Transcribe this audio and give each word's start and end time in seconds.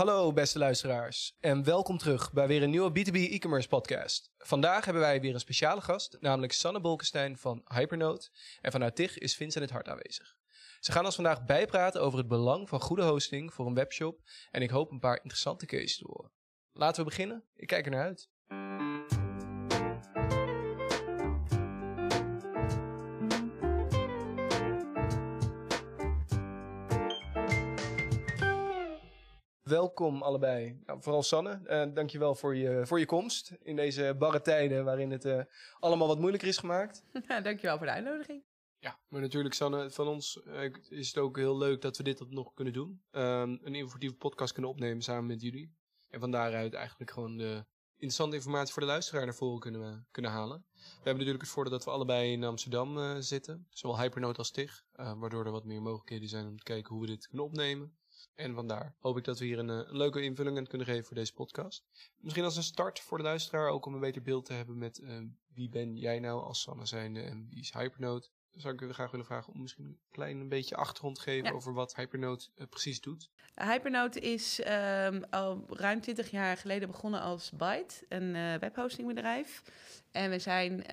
Hallo 0.00 0.32
beste 0.32 0.58
luisteraars 0.58 1.36
en 1.40 1.64
welkom 1.64 1.98
terug 1.98 2.32
bij 2.32 2.46
weer 2.46 2.62
een 2.62 2.70
nieuwe 2.70 2.90
B2B 2.90 3.14
e-commerce 3.14 3.68
podcast. 3.68 4.32
Vandaag 4.38 4.84
hebben 4.84 5.02
wij 5.02 5.20
weer 5.20 5.34
een 5.34 5.40
speciale 5.40 5.80
gast, 5.80 6.16
namelijk 6.20 6.52
Sanne 6.52 6.80
Bolkestein 6.80 7.38
van 7.38 7.62
Hypernote. 7.64 8.30
En 8.60 8.72
vanuit 8.72 8.96
TIG 8.96 9.18
is 9.18 9.36
Vincent 9.36 9.64
het 9.64 9.72
Hart 9.72 9.88
aanwezig. 9.88 10.36
Ze 10.80 10.92
gaan 10.92 11.04
ons 11.04 11.14
vandaag 11.14 11.44
bijpraten 11.44 12.02
over 12.02 12.18
het 12.18 12.28
belang 12.28 12.68
van 12.68 12.80
goede 12.80 13.02
hosting 13.02 13.54
voor 13.54 13.66
een 13.66 13.74
webshop 13.74 14.20
en 14.50 14.62
ik 14.62 14.70
hoop 14.70 14.90
een 14.90 15.00
paar 15.00 15.16
interessante 15.16 15.66
cases 15.66 15.96
te 15.96 16.06
horen. 16.06 16.32
Laten 16.72 17.04
we 17.04 17.08
beginnen, 17.08 17.44
ik 17.54 17.66
kijk 17.66 17.84
er 17.84 17.90
naar 17.90 18.04
uit. 18.04 18.28
Welkom 29.70 30.22
allebei. 30.22 30.80
Nou, 30.86 31.02
vooral 31.02 31.22
Sanne, 31.22 31.60
uh, 31.64 31.94
dankjewel 31.94 32.34
voor 32.34 32.56
je, 32.56 32.86
voor 32.86 32.98
je 32.98 33.06
komst 33.06 33.56
in 33.62 33.76
deze 33.76 34.14
barre 34.18 34.40
tijden 34.40 34.84
waarin 34.84 35.10
het 35.10 35.24
uh, 35.24 35.42
allemaal 35.78 36.08
wat 36.08 36.18
moeilijker 36.18 36.48
is 36.48 36.58
gemaakt. 36.58 37.04
Ja, 37.28 37.40
dankjewel 37.40 37.76
voor 37.76 37.86
de 37.86 37.92
uitnodiging. 37.92 38.44
Ja, 38.78 38.98
maar 39.08 39.20
natuurlijk 39.20 39.54
Sanne, 39.54 39.90
van 39.90 40.08
ons 40.08 40.40
uh, 40.46 40.74
is 40.88 41.08
het 41.08 41.18
ook 41.18 41.36
heel 41.36 41.58
leuk 41.58 41.80
dat 41.80 41.96
we 41.96 42.02
dit 42.02 42.30
nog 42.30 42.54
kunnen 42.54 42.72
doen. 42.72 43.02
Um, 43.10 43.58
een 43.62 43.74
informatieve 43.74 44.14
podcast 44.14 44.52
kunnen 44.52 44.70
opnemen 44.70 45.02
samen 45.02 45.26
met 45.26 45.40
jullie. 45.40 45.74
En 46.08 46.20
van 46.20 46.30
daaruit 46.30 46.74
eigenlijk 46.74 47.10
gewoon 47.10 47.36
de 47.36 47.64
interessante 47.92 48.36
informatie 48.36 48.72
voor 48.72 48.82
de 48.82 48.88
luisteraar 48.88 49.24
naar 49.24 49.34
voren 49.34 49.60
kunnen, 49.60 50.06
kunnen 50.10 50.30
halen. 50.30 50.64
We 50.74 50.80
hebben 50.94 51.14
natuurlijk 51.14 51.42
het 51.42 51.52
voordeel 51.52 51.72
dat 51.72 51.84
we 51.84 51.90
allebei 51.90 52.32
in 52.32 52.44
Amsterdam 52.44 53.22
zitten. 53.22 53.66
Zowel 53.70 54.00
Hypernote 54.00 54.38
als 54.38 54.50
TIG. 54.50 54.84
waardoor 54.92 55.44
er 55.44 55.52
wat 55.52 55.64
meer 55.64 55.82
mogelijkheden 55.82 56.28
zijn 56.28 56.46
om 56.46 56.56
te 56.56 56.62
kijken 56.62 56.92
hoe 56.92 57.00
we 57.00 57.10
dit 57.10 57.26
kunnen 57.26 57.46
opnemen. 57.46 57.98
En 58.40 58.54
vandaar 58.54 58.94
hoop 58.98 59.16
ik 59.16 59.24
dat 59.24 59.38
we 59.38 59.44
hier 59.44 59.58
een, 59.58 59.68
een, 59.68 59.96
leuke 59.96 60.22
invulling 60.22 60.58
aan 60.58 60.66
kunnen 60.66 60.86
geven 60.86 61.04
voor 61.04 61.16
deze 61.16 61.32
podcast. 61.32 61.84
Misschien 62.18 62.44
als 62.44 62.56
een 62.56 62.62
start 62.62 63.00
voor 63.00 63.18
de 63.18 63.24
luisteraar, 63.24 63.68
ook 63.68 63.86
om 63.86 63.94
een 63.94 64.00
beter 64.00 64.22
beeld 64.22 64.44
te 64.44 64.52
hebben 64.52 64.78
met 64.78 64.98
uh, 64.98 65.18
wie 65.54 65.68
ben 65.68 65.96
jij 65.96 66.18
nou 66.18 66.42
als 66.42 66.60
Sanne 66.60 66.86
zijnde 66.86 67.20
en 67.20 67.46
wie 67.48 67.60
is 67.60 67.72
Hypernote. 67.72 68.28
Dan 68.50 68.60
zou 68.60 68.74
ik 68.74 68.80
u 68.80 68.92
graag 68.92 69.10
willen 69.10 69.26
vragen 69.26 69.52
om 69.52 69.60
misschien 69.60 69.84
een 69.84 69.98
klein 70.10 70.48
beetje 70.48 70.76
achtergrond 70.76 71.16
te 71.16 71.22
geven 71.22 71.48
ja. 71.48 71.52
over 71.52 71.72
wat 71.72 71.96
Hypernote 71.96 72.48
uh, 72.56 72.66
precies 72.66 73.00
doet. 73.00 73.30
Hypernote 73.54 74.20
is 74.20 74.60
um, 74.60 75.24
al 75.30 75.64
ruim 75.68 76.00
20 76.00 76.30
jaar 76.30 76.56
geleden 76.56 76.90
begonnen 76.90 77.20
als 77.20 77.50
Byte, 77.50 78.04
een 78.08 78.34
uh, 78.34 78.54
webhostingbedrijf. 78.54 79.62
En 80.10 80.30
we 80.30 80.38
zijn 80.38 80.84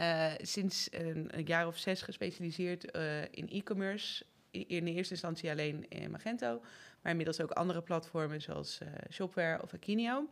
sinds 0.41 0.87
een, 0.91 1.37
een, 1.37 1.45
jaar 1.45 1.67
of 1.67 1.77
zes 1.77 2.01
gespecialiseerd 2.01 2.83
in 3.31 3.49
e-commerce 3.49 4.25
in 4.51 4.85
de 4.85 4.93
eerste 4.93 5.13
instantie 5.13 5.49
alleen 5.49 5.87
in 5.89 6.11
Magento, 6.11 6.61
maar 7.07 7.15
inmiddels 7.15 7.41
ook 7.41 7.57
andere 7.57 7.81
platformen 7.81 8.41
zoals 8.41 8.79
uh, 8.81 8.89
Shopware 9.11 9.61
of 9.61 9.73
Akinio. 9.73 10.29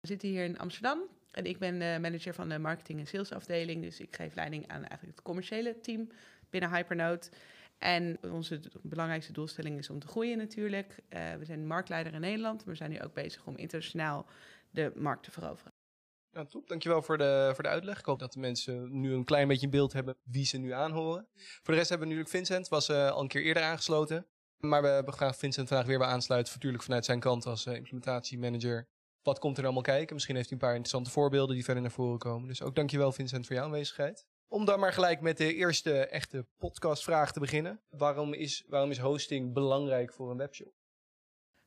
We 0.00 0.06
zitten 0.06 0.28
hier 0.28 0.44
in 0.44 0.58
Amsterdam 0.58 1.00
en 1.30 1.44
ik 1.44 1.58
ben 1.58 1.78
de 1.78 1.98
manager 2.00 2.34
van 2.34 2.48
de 2.48 2.58
marketing- 2.58 2.98
en 2.98 3.06
salesafdeling. 3.06 3.82
Dus 3.82 4.00
ik 4.00 4.16
geef 4.16 4.34
leiding 4.34 4.68
aan 4.68 4.84
eigenlijk 4.84 5.16
het 5.16 5.22
commerciële 5.22 5.80
team 5.80 6.08
binnen 6.50 6.74
Hypernote. 6.74 7.30
En 7.78 8.18
onze 8.22 8.60
belangrijkste 8.82 9.32
doelstelling 9.32 9.78
is 9.78 9.90
om 9.90 9.98
te 9.98 10.06
groeien 10.06 10.38
natuurlijk. 10.38 11.02
Uh, 11.08 11.34
we 11.34 11.44
zijn 11.44 11.66
marktleider 11.66 12.14
in 12.14 12.20
Nederland, 12.20 12.56
maar 12.56 12.74
we 12.74 12.74
zijn 12.74 12.90
nu 12.90 13.00
ook 13.02 13.14
bezig 13.14 13.46
om 13.46 13.56
internationaal 13.56 14.26
de 14.70 14.92
markt 14.94 15.22
te 15.22 15.30
veroveren. 15.30 15.72
Ja, 16.30 16.44
top. 16.44 16.68
Dankjewel 16.68 17.02
voor 17.02 17.18
de, 17.18 17.50
voor 17.54 17.62
de 17.62 17.70
uitleg. 17.70 17.98
Ik 17.98 18.04
hoop 18.04 18.18
dat 18.18 18.32
de 18.32 18.40
mensen 18.40 19.00
nu 19.00 19.12
een 19.12 19.24
klein 19.24 19.48
beetje 19.48 19.64
een 19.64 19.72
beeld 19.72 19.92
hebben 19.92 20.16
wie 20.22 20.44
ze 20.44 20.58
nu 20.58 20.70
aanhoren. 20.70 21.26
Voor 21.34 21.74
de 21.74 21.80
rest 21.80 21.88
hebben 21.88 22.08
we 22.08 22.14
natuurlijk 22.14 22.46
Vincent, 22.46 22.68
was 22.68 22.88
uh, 22.88 23.10
al 23.10 23.20
een 23.20 23.28
keer 23.28 23.42
eerder 23.42 23.62
aangesloten. 23.62 24.26
Maar 24.68 24.82
we 24.82 24.88
hebben 24.88 25.14
graag 25.14 25.36
Vincent 25.36 25.68
vandaag 25.68 25.86
weer 25.86 25.98
bij 25.98 26.06
aansluiten. 26.06 26.52
Natuurlijk 26.54 26.82
vanuit 26.82 27.04
zijn 27.04 27.20
kant 27.20 27.46
als 27.46 27.66
uh, 27.66 27.74
implementatiemanager. 27.74 28.88
Wat 29.22 29.38
komt 29.38 29.58
er 29.58 29.64
allemaal 29.64 29.82
kijken? 29.82 30.14
Misschien 30.14 30.36
heeft 30.36 30.48
hij 30.48 30.58
een 30.58 30.64
paar 30.64 30.74
interessante 30.74 31.10
voorbeelden 31.10 31.54
die 31.54 31.64
verder 31.64 31.82
naar 31.82 31.92
voren 31.92 32.18
komen. 32.18 32.48
Dus 32.48 32.62
ook 32.62 32.74
dankjewel 32.74 33.12
Vincent 33.12 33.46
voor 33.46 33.56
jouw 33.56 33.64
aanwezigheid. 33.64 34.26
Om 34.48 34.64
dan 34.64 34.80
maar 34.80 34.92
gelijk 34.92 35.20
met 35.20 35.36
de 35.36 35.54
eerste 35.54 36.06
echte 36.06 36.46
podcastvraag 36.56 37.32
te 37.32 37.40
beginnen. 37.40 37.82
Waarom 37.88 38.32
is, 38.32 38.64
waarom 38.66 38.90
is 38.90 38.98
hosting 38.98 39.52
belangrijk 39.52 40.12
voor 40.12 40.30
een 40.30 40.36
webshop? 40.36 40.72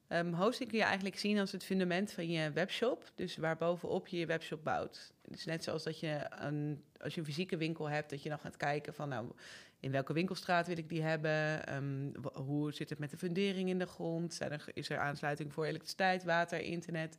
Um, 0.09 0.33
hosting 0.33 0.69
kun 0.69 0.77
je 0.77 0.83
eigenlijk 0.83 1.17
zien 1.17 1.39
als 1.39 1.51
het 1.51 1.63
fundament 1.63 2.11
van 2.11 2.29
je 2.29 2.51
webshop. 2.51 3.11
Dus 3.15 3.37
waarbovenop 3.37 4.07
je 4.07 4.17
je 4.17 4.25
webshop 4.25 4.63
bouwt. 4.63 5.13
Dus 5.27 5.45
net 5.45 5.63
zoals 5.63 5.83
dat 5.83 5.99
je 5.99 6.25
een, 6.29 6.83
als 6.99 7.13
je 7.13 7.19
een 7.19 7.25
fysieke 7.25 7.57
winkel 7.57 7.89
hebt, 7.89 8.09
dat 8.09 8.23
je 8.23 8.29
dan 8.29 8.39
gaat 8.39 8.57
kijken 8.57 8.93
van 8.93 9.09
nou, 9.09 9.31
in 9.79 9.91
welke 9.91 10.13
winkelstraat 10.13 10.67
wil 10.67 10.77
ik 10.77 10.89
die 10.89 11.01
hebben? 11.01 11.73
Um, 11.75 12.11
hoe 12.33 12.73
zit 12.73 12.89
het 12.89 12.99
met 12.99 13.09
de 13.09 13.17
fundering 13.17 13.69
in 13.69 13.79
de 13.79 13.85
grond? 13.85 14.39
Er, 14.39 14.65
is 14.73 14.89
er 14.89 14.97
aansluiting 14.97 15.53
voor 15.53 15.65
elektriciteit, 15.65 16.23
water, 16.23 16.61
internet? 16.61 17.17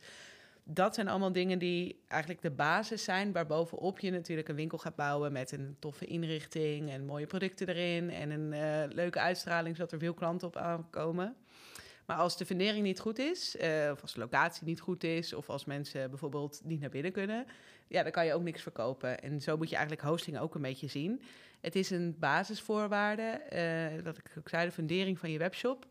Dat 0.65 0.95
zijn 0.95 1.09
allemaal 1.09 1.33
dingen 1.33 1.59
die 1.59 2.03
eigenlijk 2.09 2.43
de 2.43 2.51
basis 2.51 3.05
zijn 3.05 3.33
waarbovenop 3.33 3.99
je 3.99 4.11
natuurlijk 4.11 4.49
een 4.49 4.55
winkel 4.55 4.79
gaat 4.79 4.97
bouwen 4.97 5.33
met 5.33 5.53
een 5.53 5.77
toffe 5.79 6.05
inrichting 6.05 6.91
en 6.91 7.05
mooie 7.05 7.27
producten 7.27 7.69
erin 7.69 8.11
en 8.11 8.31
een 8.31 8.53
uh, 8.53 8.95
leuke 8.95 9.19
uitstraling 9.19 9.77
zodat 9.77 9.93
er 9.93 9.99
veel 9.99 10.15
klanten 10.15 10.49
op 10.49 10.57
aankomen. 10.57 11.37
Maar 12.09 12.17
als 12.17 12.37
de 12.37 12.47
fundering 12.47 12.85
niet 12.85 13.01
goed 13.01 13.19
is, 13.19 13.57
uh, 13.57 13.91
of 13.93 14.03
als 14.03 14.13
de 14.13 14.21
locatie 14.21 14.67
niet 14.67 14.81
goed 14.81 15.05
is, 15.05 15.33
of 15.33 15.49
als 15.49 15.65
mensen 15.65 16.11
bijvoorbeeld 16.11 16.61
niet 16.65 16.81
naar 16.81 16.91
binnen 16.91 17.13
kunnen, 17.13 17.47
ja, 17.89 18.03
dan 18.03 18.13
kan 18.13 18.27
je 18.27 18.35
ook 18.35 18.43
niks 18.43 18.63
verkopen. 18.63 19.21
En 19.21 19.41
zo 19.41 19.57
moet 19.57 19.69
je 19.69 19.77
eigenlijk 19.77 20.09
hosting 20.09 20.39
ook 20.39 20.55
een 20.55 20.63
beetje 20.63 20.87
zien. 20.89 21.23
Het 21.61 21.77
is 21.77 21.91
een 21.91 22.17
basisvoorwaarde, 22.19 23.41
uh, 23.53 24.05
dat 24.05 24.19
ik 24.19 24.33
ook 24.39 24.49
zei, 24.49 24.67
de 24.67 24.73
fundering 24.73 25.19
van 25.19 25.31
je 25.31 25.39
webshop. 25.39 25.87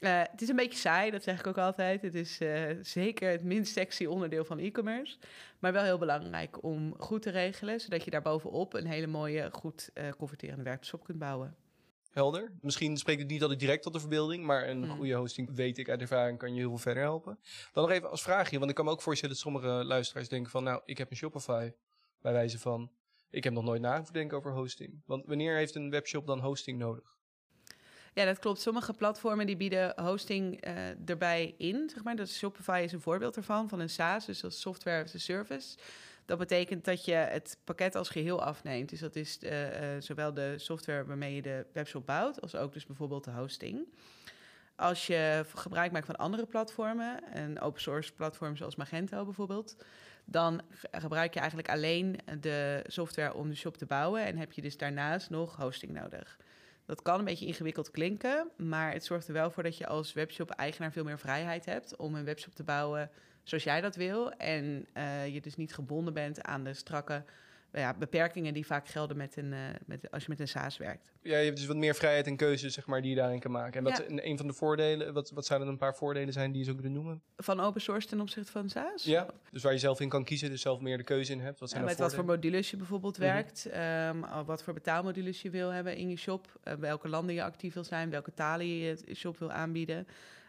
Uh, 0.00 0.22
het 0.30 0.42
is 0.42 0.48
een 0.48 0.56
beetje 0.56 0.78
saai, 0.78 1.10
dat 1.10 1.22
zeg 1.22 1.38
ik 1.38 1.46
ook 1.46 1.58
altijd. 1.58 2.02
Het 2.02 2.14
is 2.14 2.40
zeker 2.80 3.30
het 3.30 3.42
minst 3.42 3.72
sexy 3.72 4.04
onderdeel 4.04 4.44
van 4.44 4.58
e-commerce. 4.58 5.16
Maar 5.58 5.72
wel 5.72 5.84
heel 5.84 5.98
belangrijk 5.98 6.62
om 6.62 6.94
goed 6.98 7.22
te 7.22 7.30
regelen, 7.30 7.80
zodat 7.80 8.04
je 8.04 8.10
daar 8.10 8.22
bovenop 8.22 8.74
een 8.74 8.86
hele 8.86 9.06
mooie, 9.06 9.48
goed 9.52 9.90
uh, 9.94 10.08
converterende 10.18 10.62
webshop 10.62 11.04
kunt 11.04 11.18
bouwen. 11.18 11.63
Helder. 12.14 12.52
Misschien 12.60 12.96
spreekt 12.96 13.20
het 13.20 13.30
niet 13.30 13.42
altijd 13.42 13.60
direct 13.60 13.82
tot 13.82 13.92
de 13.92 14.00
verbeelding, 14.00 14.44
maar 14.44 14.68
een 14.68 14.84
hmm. 14.84 14.96
goede 14.96 15.14
hosting, 15.14 15.54
weet 15.54 15.78
ik 15.78 15.88
uit 15.88 16.00
ervaring, 16.00 16.38
kan 16.38 16.54
je 16.54 16.60
heel 16.60 16.68
veel 16.68 16.78
verder 16.78 17.02
helpen. 17.02 17.38
Dan 17.72 17.82
nog 17.82 17.92
even 17.92 18.10
als 18.10 18.22
vraagje, 18.22 18.58
want 18.58 18.70
ik 18.70 18.76
kan 18.76 18.84
me 18.84 18.90
ook 18.90 19.02
voorstellen 19.02 19.34
dat 19.34 19.44
sommige 19.44 19.68
luisteraars 19.68 20.28
denken 20.28 20.50
van, 20.50 20.64
nou, 20.64 20.80
ik 20.84 20.98
heb 20.98 21.10
een 21.10 21.16
Shopify, 21.16 21.70
bij 22.20 22.32
wijze 22.32 22.58
van, 22.58 22.90
ik 23.30 23.44
heb 23.44 23.52
nog 23.52 23.64
nooit 23.64 23.80
na 23.80 24.04
denken 24.12 24.36
over 24.36 24.52
hosting. 24.52 25.02
Want 25.06 25.26
wanneer 25.26 25.56
heeft 25.56 25.74
een 25.74 25.90
webshop 25.90 26.26
dan 26.26 26.40
hosting 26.40 26.78
nodig? 26.78 27.16
Ja, 28.14 28.24
dat 28.24 28.38
klopt. 28.38 28.60
Sommige 28.60 28.92
platformen 28.92 29.46
die 29.46 29.56
bieden 29.56 30.02
hosting 30.04 30.66
uh, 30.66 31.08
erbij 31.08 31.54
in, 31.58 31.90
zeg 31.90 32.04
maar. 32.04 32.16
Dat 32.16 32.28
Shopify 32.28 32.80
is 32.84 32.92
een 32.92 33.00
voorbeeld 33.00 33.36
ervan, 33.36 33.68
van 33.68 33.80
een 33.80 33.90
SaaS, 33.90 34.26
dus 34.26 34.44
als 34.44 34.60
software 34.60 35.02
as 35.02 35.14
a 35.14 35.18
service. 35.18 35.76
Dat 36.24 36.38
betekent 36.38 36.84
dat 36.84 37.04
je 37.04 37.12
het 37.12 37.58
pakket 37.64 37.94
als 37.94 38.08
geheel 38.08 38.42
afneemt. 38.42 38.88
Dus 38.88 39.00
dat 39.00 39.16
is 39.16 39.38
uh, 39.42 39.94
uh, 39.94 40.00
zowel 40.00 40.34
de 40.34 40.54
software 40.58 41.04
waarmee 41.04 41.34
je 41.34 41.42
de 41.42 41.66
webshop 41.72 42.06
bouwt, 42.06 42.40
als 42.40 42.54
ook 42.54 42.72
dus 42.72 42.86
bijvoorbeeld 42.86 43.24
de 43.24 43.30
hosting. 43.30 43.86
Als 44.76 45.06
je 45.06 45.44
gebruik 45.54 45.92
maakt 45.92 46.06
van 46.06 46.16
andere 46.16 46.46
platformen, 46.46 47.38
een 47.38 47.60
open 47.60 47.80
source 47.80 48.12
platform 48.12 48.56
zoals 48.56 48.76
Magento 48.76 49.24
bijvoorbeeld, 49.24 49.76
dan 50.24 50.62
gebruik 50.90 51.34
je 51.34 51.40
eigenlijk 51.40 51.70
alleen 51.70 52.18
de 52.40 52.84
software 52.86 53.34
om 53.34 53.48
de 53.48 53.54
shop 53.54 53.76
te 53.76 53.86
bouwen 53.86 54.24
en 54.24 54.36
heb 54.36 54.52
je 54.52 54.62
dus 54.62 54.76
daarnaast 54.76 55.30
nog 55.30 55.56
hosting 55.56 55.92
nodig. 55.92 56.36
Dat 56.86 57.02
kan 57.02 57.18
een 57.18 57.24
beetje 57.24 57.46
ingewikkeld 57.46 57.90
klinken, 57.90 58.50
maar 58.56 58.92
het 58.92 59.04
zorgt 59.04 59.26
er 59.26 59.32
wel 59.32 59.50
voor 59.50 59.62
dat 59.62 59.78
je 59.78 59.86
als 59.86 60.12
webshop-eigenaar 60.12 60.92
veel 60.92 61.04
meer 61.04 61.18
vrijheid 61.18 61.64
hebt 61.64 61.96
om 61.96 62.14
een 62.14 62.24
webshop 62.24 62.54
te 62.54 62.64
bouwen 62.64 63.10
zoals 63.44 63.64
jij 63.64 63.80
dat 63.80 63.96
wil. 63.96 64.32
En 64.32 64.86
uh, 64.96 65.26
je 65.34 65.40
dus 65.40 65.56
niet 65.56 65.74
gebonden 65.74 66.14
bent 66.14 66.42
aan 66.42 66.64
de 66.64 66.74
strakke 66.74 67.24
ja, 67.80 67.94
beperkingen 67.94 68.54
die 68.54 68.66
vaak 68.66 68.88
gelden 68.88 69.16
met 69.16 69.36
een, 69.36 69.52
uh, 69.52 69.58
met, 69.86 70.10
als 70.10 70.22
je 70.22 70.28
met 70.28 70.40
een 70.40 70.48
SaaS 70.48 70.76
werkt. 70.76 71.12
Ja, 71.22 71.38
je 71.38 71.44
hebt 71.44 71.56
dus 71.56 71.66
wat 71.66 71.76
meer 71.76 71.94
vrijheid 71.94 72.26
en 72.26 72.36
keuze 72.36 72.70
zeg 72.70 72.86
maar, 72.86 73.00
die 73.00 73.10
je 73.10 73.16
daarin 73.16 73.40
kan 73.40 73.50
maken. 73.50 73.78
En 73.78 73.84
wat 73.84 74.04
ja. 74.08 74.24
een 74.24 74.36
van 74.36 74.46
de 74.46 74.52
voordelen, 74.52 75.12
wat, 75.12 75.30
wat 75.30 75.46
zouden 75.46 75.68
een 75.68 75.76
paar 75.76 75.96
voordelen 75.96 76.32
zijn 76.32 76.50
die 76.50 76.58
je 76.58 76.64
zou 76.64 76.76
kunnen 76.76 76.94
noemen? 76.94 77.22
Van 77.36 77.60
open 77.60 77.80
source 77.80 78.08
ten 78.08 78.20
opzichte 78.20 78.52
van 78.52 78.68
SaaS? 78.68 79.04
Ja, 79.04 79.26
dus 79.50 79.62
waar 79.62 79.72
je 79.72 79.78
zelf 79.78 80.00
in 80.00 80.08
kan 80.08 80.24
kiezen, 80.24 80.50
dus 80.50 80.60
zelf 80.60 80.80
meer 80.80 80.96
de 80.96 81.04
keuze 81.04 81.32
in 81.32 81.40
hebt. 81.40 81.60
Wat 81.60 81.68
zijn 81.68 81.82
ja, 81.82 81.88
met 81.88 81.98
wat 81.98 82.14
voor 82.14 82.24
modules 82.24 82.70
je 82.70 82.76
bijvoorbeeld 82.76 83.18
mm 83.18 83.24
-hmm. 83.24 83.32
werkt, 83.32 83.68
um, 84.14 84.44
wat 84.46 84.62
voor 84.62 84.74
betaalmodules 84.74 85.42
je 85.42 85.50
wil 85.50 85.68
hebben 85.68 85.96
in 85.96 86.08
je 86.08 86.16
shop, 86.16 86.60
uh, 86.64 86.74
welke 86.74 87.08
landen 87.08 87.34
je 87.34 87.42
actief 87.42 87.74
wil 87.74 87.84
zijn, 87.84 88.10
welke 88.10 88.34
talen 88.34 88.66
je 88.66 88.96
je 89.04 89.14
shop 89.14 89.38
wil 89.38 89.52
aanbieden. 89.52 90.06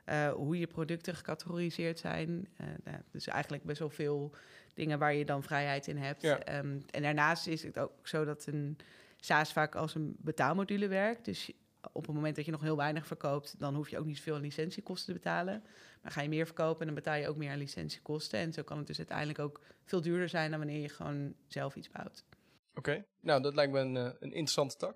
Uh, 0.09 0.31
hoe 0.31 0.59
je 0.59 0.67
producten 0.67 1.15
gecategoriseerd 1.15 1.99
zijn. 1.99 2.47
Uh, 2.61 2.67
nou, 2.83 2.97
dus 3.11 3.27
eigenlijk 3.27 3.63
best 3.63 3.79
wel 3.79 3.89
veel 3.89 4.35
dingen 4.73 4.99
waar 4.99 5.13
je 5.13 5.25
dan 5.25 5.43
vrijheid 5.43 5.87
in 5.87 5.97
hebt. 5.97 6.21
Ja. 6.21 6.57
Um, 6.57 6.83
en 6.91 7.01
daarnaast 7.01 7.47
is 7.47 7.63
het 7.63 7.79
ook 7.79 8.07
zo 8.07 8.25
dat 8.25 8.45
een 8.45 8.77
SaaS 9.19 9.53
vaak 9.53 9.75
als 9.75 9.95
een 9.95 10.15
betaalmodule 10.19 10.87
werkt. 10.87 11.25
Dus 11.25 11.51
op 11.91 12.05
het 12.05 12.15
moment 12.15 12.35
dat 12.35 12.45
je 12.45 12.51
nog 12.51 12.61
heel 12.61 12.77
weinig 12.77 13.07
verkoopt, 13.07 13.59
dan 13.59 13.75
hoef 13.75 13.89
je 13.89 13.99
ook 13.99 14.05
niet 14.05 14.17
zoveel 14.17 14.39
licentiekosten 14.39 15.13
te 15.13 15.19
betalen. 15.19 15.63
Maar 16.01 16.11
ga 16.11 16.21
je 16.21 16.29
meer 16.29 16.45
verkopen, 16.45 16.79
en 16.79 16.85
dan 16.85 16.95
betaal 16.95 17.15
je 17.15 17.27
ook 17.27 17.35
meer 17.35 17.51
aan 17.51 17.57
licentiekosten. 17.57 18.39
En 18.39 18.53
zo 18.53 18.63
kan 18.63 18.77
het 18.77 18.87
dus 18.87 18.97
uiteindelijk 18.97 19.39
ook 19.39 19.61
veel 19.83 20.01
duurder 20.01 20.29
zijn 20.29 20.49
dan 20.49 20.59
wanneer 20.59 20.81
je 20.81 20.89
gewoon 20.89 21.33
zelf 21.47 21.75
iets 21.75 21.89
bouwt. 21.89 22.23
Oké, 22.29 22.79
okay. 22.79 23.05
nou 23.21 23.41
dat 23.41 23.55
lijkt 23.55 23.71
me 23.71 23.79
een, 23.79 23.95
een 23.95 24.15
interessante 24.19 24.77
tak. 24.77 24.95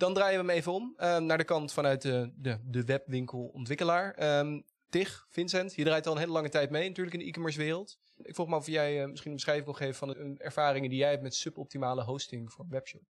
Dan 0.00 0.14
draaien 0.14 0.40
we 0.40 0.46
hem 0.46 0.56
even 0.56 0.72
om 0.72 0.94
uh, 0.98 1.18
naar 1.18 1.38
de 1.38 1.44
kant 1.44 1.72
vanuit 1.72 2.02
de, 2.02 2.32
de, 2.36 2.58
de 2.64 2.84
webwinkelontwikkelaar. 2.84 4.38
Um, 4.38 4.64
Tig, 4.90 5.26
Vincent, 5.28 5.74
je 5.74 5.84
draait 5.84 6.06
al 6.06 6.12
een 6.12 6.18
hele 6.18 6.32
lange 6.32 6.48
tijd 6.48 6.70
mee 6.70 6.88
natuurlijk 6.88 7.16
in 7.16 7.22
de 7.22 7.28
e-commerce 7.28 7.58
wereld. 7.58 7.98
Ik 8.22 8.34
vroeg 8.34 8.48
me 8.48 8.56
of 8.56 8.66
jij 8.66 9.06
misschien 9.06 9.30
een 9.30 9.36
beschrijving 9.36 9.66
kon 9.66 9.76
geven 9.76 9.94
van 9.94 10.08
de 10.08 10.34
ervaringen 10.38 10.90
die 10.90 10.98
jij 10.98 11.10
hebt 11.10 11.22
met 11.22 11.34
suboptimale 11.34 12.02
hosting 12.02 12.52
voor 12.52 12.66
webshop. 12.68 13.02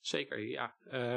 Zeker, 0.00 0.38
ja. 0.38 0.74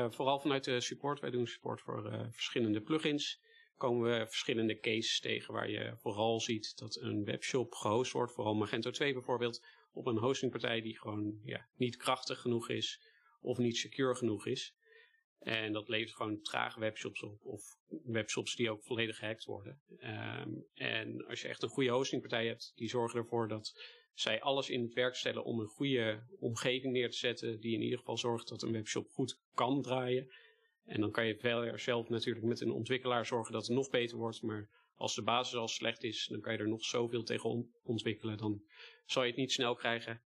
vooral 0.10 0.40
vanuit 0.40 0.64
de 0.64 0.82
support. 0.82 1.20
Wij 1.20 1.30
doen 1.30 1.48
support 1.48 1.82
voor 1.82 2.30
verschillende 2.32 2.82
plugins 2.82 3.40
komen 3.78 4.10
we 4.10 4.28
verschillende 4.28 4.80
cases 4.80 5.20
tegen 5.20 5.54
waar 5.54 5.70
je 5.70 5.94
vooral 5.96 6.40
ziet 6.40 6.78
dat 6.78 6.96
een 6.96 7.24
webshop 7.24 7.74
gehost 7.74 8.12
wordt, 8.12 8.34
vooral 8.34 8.56
Magento 8.56 8.92
2 8.92 9.14
bijvoorbeeld, 9.14 9.66
op 9.92 10.06
een 10.06 10.18
hostingpartij 10.18 10.82
die 10.82 11.00
gewoon 11.00 11.40
ja, 11.44 11.68
niet 11.76 11.98
krachtig 11.98 12.40
genoeg 12.42 12.70
is 12.70 13.02
of 13.42 13.58
niet 13.58 13.78
secure 13.78 14.16
genoeg 14.16 14.46
is. 14.48 14.76
En 15.40 15.74
dat 15.74 15.90
levert 15.90 16.16
gewoon 16.16 16.42
trage 16.42 16.80
webshops 16.80 17.24
op 17.24 17.40
of 17.44 17.64
webshops 18.04 18.56
die 18.56 18.72
ook 18.72 18.84
volledig 18.84 19.18
gehackt 19.18 19.46
worden. 19.46 19.82
Ehm, 20.00 20.50
en 20.74 21.26
als 21.28 21.42
je 21.42 21.48
echt 21.48 21.64
een 21.64 21.70
goede 21.70 21.90
hostingpartij 21.90 22.48
hebt, 22.48 22.72
die 22.76 22.90
zorgen 22.90 23.20
ervoor 23.20 23.48
dat 23.48 23.74
zij 24.14 24.42
alles 24.42 24.70
in 24.70 24.82
het 24.82 24.94
werk 24.94 25.16
stellen 25.16 25.44
om 25.44 25.60
een 25.60 25.68
goede 25.68 26.24
omgeving 26.40 26.94
neer 26.94 27.10
te 27.10 27.18
zetten, 27.18 27.60
die 27.60 27.74
in 27.74 27.82
ieder 27.82 27.98
geval 27.98 28.18
zorgt 28.18 28.48
dat 28.48 28.62
een 28.62 28.72
webshop 28.72 29.10
goed 29.10 29.40
kan 29.54 29.82
draaien. 29.82 30.32
En 30.86 31.02
dan 31.02 31.12
kan 31.12 31.28
je 31.28 31.72
zelf 31.76 32.10
natuurlijk 32.10 32.46
met 32.46 32.62
een 32.62 32.72
ontwikkelaar 32.72 33.26
zorgen 33.26 33.54
dat 33.54 33.68
het 33.68 33.76
nog 33.76 33.90
beter 33.90 34.18
wordt. 34.18 34.42
Maar 34.42 34.70
als 34.96 35.16
de 35.16 35.22
basis 35.22 35.56
al 35.56 35.68
slecht 35.68 36.04
is, 36.04 36.28
dan 36.32 36.42
kan 36.42 36.54
je 36.54 36.60
er 36.60 36.68
nog 36.68 36.84
zoveel 36.86 37.24
tegen 37.24 37.74
ontwikkelen. 37.84 38.38
Dan 38.38 38.62
zal 39.06 39.24
je 39.24 39.30
het 39.30 39.38
niet 39.38 39.52
snel 39.52 39.76
krijgen. 39.76 40.22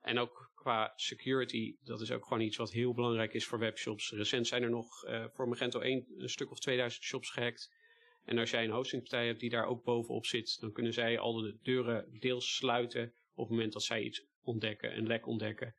En 0.00 0.18
ook 0.18 0.52
qua 0.64 0.92
security, 0.96 1.76
dat 1.82 2.00
is 2.00 2.10
ook 2.10 2.22
gewoon 2.26 2.42
iets 2.42 2.56
wat 2.56 2.72
heel 2.72 2.94
belangrijk 2.94 3.32
is 3.34 3.46
voor 3.46 3.58
webshops. 3.58 4.10
Recent 4.10 4.46
zijn 4.46 4.62
er 4.62 4.70
nog 4.70 5.04
uh, 5.06 5.24
voor 5.32 5.48
Magento 5.48 5.80
1 5.80 6.06
een 6.18 6.28
stuk 6.28 6.50
of 6.50 6.60
2000 6.60 7.04
shops 7.04 7.30
gehackt. 7.30 7.72
En 8.24 8.38
als 8.38 8.50
jij 8.50 8.64
een 8.64 8.70
hostingpartij 8.70 9.26
hebt 9.26 9.40
die 9.40 9.50
daar 9.50 9.66
ook 9.66 9.84
bovenop 9.84 10.26
zit, 10.26 10.60
dan 10.60 10.72
kunnen 10.72 10.92
zij 10.92 11.18
al 11.18 11.32
de 11.34 11.58
deuren 11.62 12.18
deels 12.20 12.56
sluiten 12.56 13.12
op 13.34 13.44
het 13.44 13.56
moment 13.56 13.72
dat 13.72 13.82
zij 13.82 14.02
iets 14.02 14.26
ontdekken, 14.42 14.96
een 14.96 15.06
lek 15.06 15.26
ontdekken. 15.26 15.74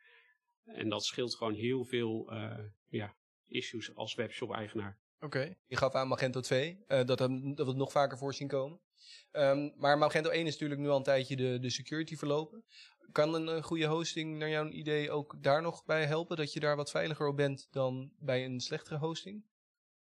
En 0.65 0.89
dat 0.89 1.05
scheelt 1.05 1.35
gewoon 1.35 1.53
heel 1.53 1.85
veel 1.85 2.33
uh, 2.33 2.57
ja, 2.89 3.15
issues 3.47 3.95
als 3.95 4.15
webshop-eigenaar. 4.15 4.99
Oké, 5.19 5.55
je 5.67 5.77
gaf 5.77 5.93
aan 5.93 6.07
Magento 6.07 6.39
2, 6.39 6.69
uh, 6.69 6.99
eh, 6.99 7.07
dat, 7.07 7.17
dat 7.17 7.29
we 7.29 7.63
het 7.65 7.75
nog 7.75 7.91
vaker 7.91 8.17
voor 8.17 8.33
zien 8.33 8.47
komen. 8.47 8.79
Um, 9.31 9.73
maar 9.77 9.97
Magento 9.97 10.29
1 10.29 10.45
is 10.45 10.51
natuurlijk 10.51 10.81
nu 10.81 10.87
al 10.87 10.97
een 10.97 11.03
tijdje 11.03 11.35
de, 11.35 11.59
de 11.59 11.69
security 11.69 12.15
verlopen. 12.15 12.63
Kan 13.11 13.33
een, 13.33 13.47
een 13.47 13.63
goede 13.63 13.85
hosting 13.85 14.37
naar 14.37 14.49
jouw 14.49 14.69
idee 14.69 15.11
ook 15.11 15.43
daar 15.43 15.61
nog 15.61 15.85
bij 15.85 16.05
helpen? 16.05 16.37
Dat 16.37 16.53
je 16.53 16.59
daar 16.59 16.75
wat 16.75 16.91
veiliger 16.91 17.27
op 17.27 17.35
bent 17.35 17.67
dan 17.71 18.11
bij 18.19 18.45
een 18.45 18.59
slechtere 18.59 18.97
hosting? 18.97 19.43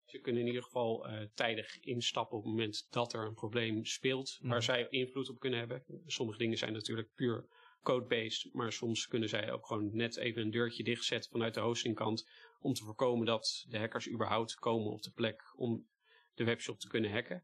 Ze 0.06 0.20
kunnen 0.20 0.42
in 0.42 0.48
ieder 0.48 0.64
geval 0.64 1.10
uh, 1.10 1.22
tijdig 1.34 1.80
instappen 1.80 2.38
op 2.38 2.44
het 2.44 2.52
moment 2.52 2.88
dat 2.90 3.14
er 3.14 3.26
een 3.26 3.34
probleem 3.34 3.86
speelt, 3.86 4.38
waar 4.42 4.50
mhm. 4.50 4.62
zij 4.62 4.88
invloed 4.90 5.30
op 5.30 5.40
kunnen 5.40 5.60
hebben. 5.60 5.84
Sommige 6.06 6.38
dingen 6.38 6.58
zijn 6.58 6.74
natuurlijk 6.74 7.14
puur 7.16 7.48
code-based, 7.82 8.54
maar 8.54 8.72
soms 8.72 9.08
kunnen 9.08 9.30
zij 9.30 9.52
ook 9.52 9.66
gewoon 9.66 9.96
net 9.96 10.18
even 10.18 10.42
een 10.42 10.52
deurtje 10.52 10.84
dichtzetten 10.84 11.32
vanuit 11.32 11.54
de 11.54 11.60
hostingkant 11.60 12.30
om 12.60 12.74
te 12.74 12.84
voorkomen 12.84 13.26
dat 13.26 13.66
de 13.70 13.78
hackers 13.78 14.10
überhaupt 14.10 14.56
komen 14.56 14.92
op 14.92 15.02
de 15.02 15.12
plek 15.12 15.44
om 15.56 15.88
de 16.34 16.44
webshop 16.44 16.80
te 16.80 16.88
kunnen 16.88 17.12
hacken. 17.12 17.44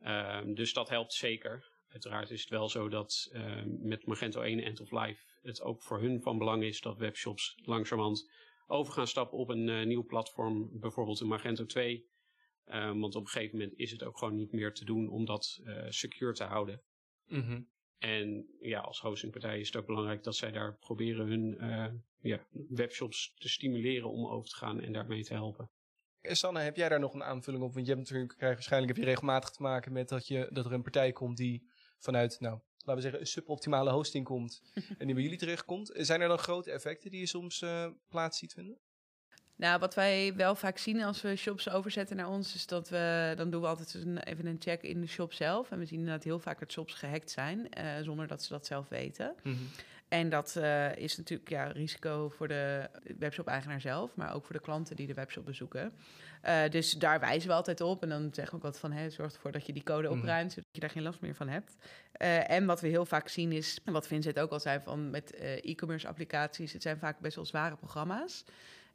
Um, 0.00 0.54
dus 0.54 0.72
dat 0.72 0.88
helpt 0.88 1.12
zeker. 1.12 1.77
Uiteraard 1.88 2.30
is 2.30 2.40
het 2.40 2.50
wel 2.50 2.68
zo 2.68 2.88
dat 2.88 3.30
um, 3.32 3.78
met 3.82 4.06
Magento 4.06 4.40
1 4.40 4.60
End 4.60 4.80
of 4.80 4.90
Life 4.90 5.24
het 5.42 5.62
ook 5.62 5.82
voor 5.82 6.00
hun 6.00 6.22
van 6.22 6.38
belang 6.38 6.62
is 6.62 6.80
dat 6.80 6.98
webshops 6.98 7.58
langzamerhand 7.64 8.30
over 8.66 8.92
gaan 8.92 9.06
stappen 9.06 9.38
op 9.38 9.48
een 9.48 9.68
uh, 9.68 9.86
nieuw 9.86 10.04
platform, 10.04 10.80
bijvoorbeeld 10.80 11.20
een 11.20 11.28
Magento 11.28 11.66
2. 11.66 11.94
Um, 11.94 12.04
ehm, 12.74 12.98
want 12.98 13.14
op 13.14 13.22
een 13.22 13.28
gegeven 13.28 13.58
moment 13.58 13.78
is 13.78 13.90
het 13.90 14.02
ook 14.02 14.18
gewoon 14.18 14.34
niet 14.34 14.52
meer 14.52 14.72
te 14.74 14.84
doen 14.84 15.08
om 15.08 15.24
dat 15.24 15.60
uh, 15.64 15.84
secure 15.88 16.32
te 16.32 16.44
houden. 16.44 16.82
Mm 17.26 17.40
-hmm. 17.40 17.68
En 17.98 18.46
ja, 18.60 18.80
als 18.80 19.00
hostingpartij 19.00 19.60
is 19.60 19.66
het 19.66 19.76
ook 19.76 19.86
belangrijk 19.86 20.22
dat 20.22 20.36
zij 20.36 20.50
daar 20.50 20.76
proberen 20.76 21.26
hun 21.26 21.56
uh, 21.60 21.86
ja, 22.32 22.46
webshops 22.68 23.34
te 23.38 23.48
stimuleren 23.48 24.10
om 24.10 24.26
over 24.26 24.48
te 24.48 24.56
gaan 24.56 24.80
en 24.80 24.92
daarmee 24.92 25.24
te 25.24 25.34
helpen. 25.34 25.70
Eh, 26.20 26.34
Sanne, 26.34 26.60
heb 26.60 26.76
jij 26.76 26.88
daar 26.88 27.00
nog 27.00 27.14
een 27.14 27.22
aanvulling 27.22 27.64
op? 27.64 27.74
Want 27.74 27.86
je 27.86 27.92
hebt 27.92 28.04
natuurlijk, 28.04 28.36
krijg, 28.36 28.54
waarschijnlijk 28.54 28.92
heb 28.92 29.04
je 29.04 29.10
regelmatig 29.10 29.50
te 29.50 29.62
maken 29.62 29.92
met 29.92 30.08
dat, 30.08 30.26
je, 30.26 30.48
dat 30.52 30.64
er 30.64 30.72
een 30.72 30.82
partij 30.82 31.12
komt 31.12 31.36
die 31.36 31.68
vanuit, 31.98 32.36
nou, 32.40 32.58
laten 32.78 32.94
we 32.94 33.00
zeggen, 33.00 33.20
een 33.20 33.26
suboptimale 33.26 33.90
hosting 33.90 34.24
komt 34.24 34.62
en 34.98 35.06
die 35.06 35.14
bij 35.14 35.22
jullie 35.22 35.38
terechtkomt. 35.38 35.90
Zijn 35.94 36.20
er 36.20 36.28
dan 36.28 36.38
grote 36.38 36.70
effecten 36.70 37.10
die 37.10 37.20
je 37.20 37.26
soms 37.26 37.62
uh, 37.62 37.86
plaats 38.08 38.38
ziet 38.38 38.52
vinden? 38.52 38.78
Nou, 39.58 39.78
wat 39.78 39.94
wij 39.94 40.34
wel 40.34 40.54
vaak 40.54 40.78
zien 40.78 41.02
als 41.02 41.22
we 41.22 41.36
shops 41.36 41.70
overzetten 41.70 42.16
naar 42.16 42.28
ons, 42.28 42.54
is 42.54 42.66
dat 42.66 42.88
we, 42.88 43.32
dan 43.36 43.50
doen 43.50 43.60
we 43.60 43.66
altijd 43.66 43.94
een, 43.94 44.18
even 44.18 44.46
een 44.46 44.56
check 44.58 44.82
in 44.82 45.00
de 45.00 45.06
shop 45.06 45.32
zelf. 45.32 45.70
En 45.70 45.78
we 45.78 45.86
zien 45.86 45.98
inderdaad 45.98 46.24
heel 46.24 46.38
vaak 46.38 46.58
dat 46.58 46.72
shops 46.72 46.94
gehackt 46.94 47.30
zijn, 47.30 47.68
uh, 47.78 48.02
zonder 48.02 48.26
dat 48.26 48.42
ze 48.42 48.48
dat 48.48 48.66
zelf 48.66 48.88
weten. 48.88 49.34
Mm 49.42 49.52
-hmm. 49.52 49.68
En 50.08 50.28
dat 50.28 50.54
uh, 50.58 50.96
is 50.96 51.16
natuurlijk 51.16 51.48
ja, 51.48 51.64
risico 51.64 52.28
voor 52.28 52.48
de 52.48 52.90
webshop-eigenaar 53.18 53.80
zelf, 53.80 54.14
maar 54.14 54.34
ook 54.34 54.44
voor 54.44 54.54
de 54.54 54.60
klanten 54.60 54.96
die 54.96 55.06
de 55.06 55.14
webshop 55.14 55.44
bezoeken. 55.44 55.92
Uh, 56.44 56.68
dus 56.70 56.92
daar 56.92 57.20
wijzen 57.20 57.48
we 57.48 57.54
altijd 57.54 57.80
op. 57.80 58.02
En 58.02 58.08
dan 58.08 58.28
zeggen 58.32 58.50
we 58.50 58.56
ook 58.56 58.72
wat 58.72 58.78
van, 58.78 58.92
hè, 58.92 59.10
zorg 59.10 59.34
ervoor 59.34 59.52
dat 59.52 59.66
je 59.66 59.72
die 59.72 59.82
code 59.82 60.08
mhm. 60.08 60.18
opruimt, 60.18 60.52
zodat 60.52 60.68
je 60.72 60.80
daar 60.80 60.90
geen 60.90 61.02
last 61.02 61.20
meer 61.20 61.34
van 61.34 61.48
hebt. 61.48 61.76
Uh, 62.22 62.50
en 62.50 62.66
wat 62.66 62.80
we 62.80 62.88
heel 62.88 63.06
vaak 63.06 63.28
zien 63.28 63.52
is, 63.52 63.78
en 63.84 63.92
wat 63.92 64.06
Vincent 64.06 64.38
ook 64.38 64.50
al 64.50 64.60
zei, 64.60 64.80
van 64.84 65.10
met 65.10 65.34
e-commerce 65.60 66.08
applicaties, 66.08 66.72
het 66.72 66.82
zijn 66.82 66.98
vaak 66.98 67.20
best 67.20 67.36
wel 67.36 67.44
zware 67.44 67.76
programma's. 67.76 68.44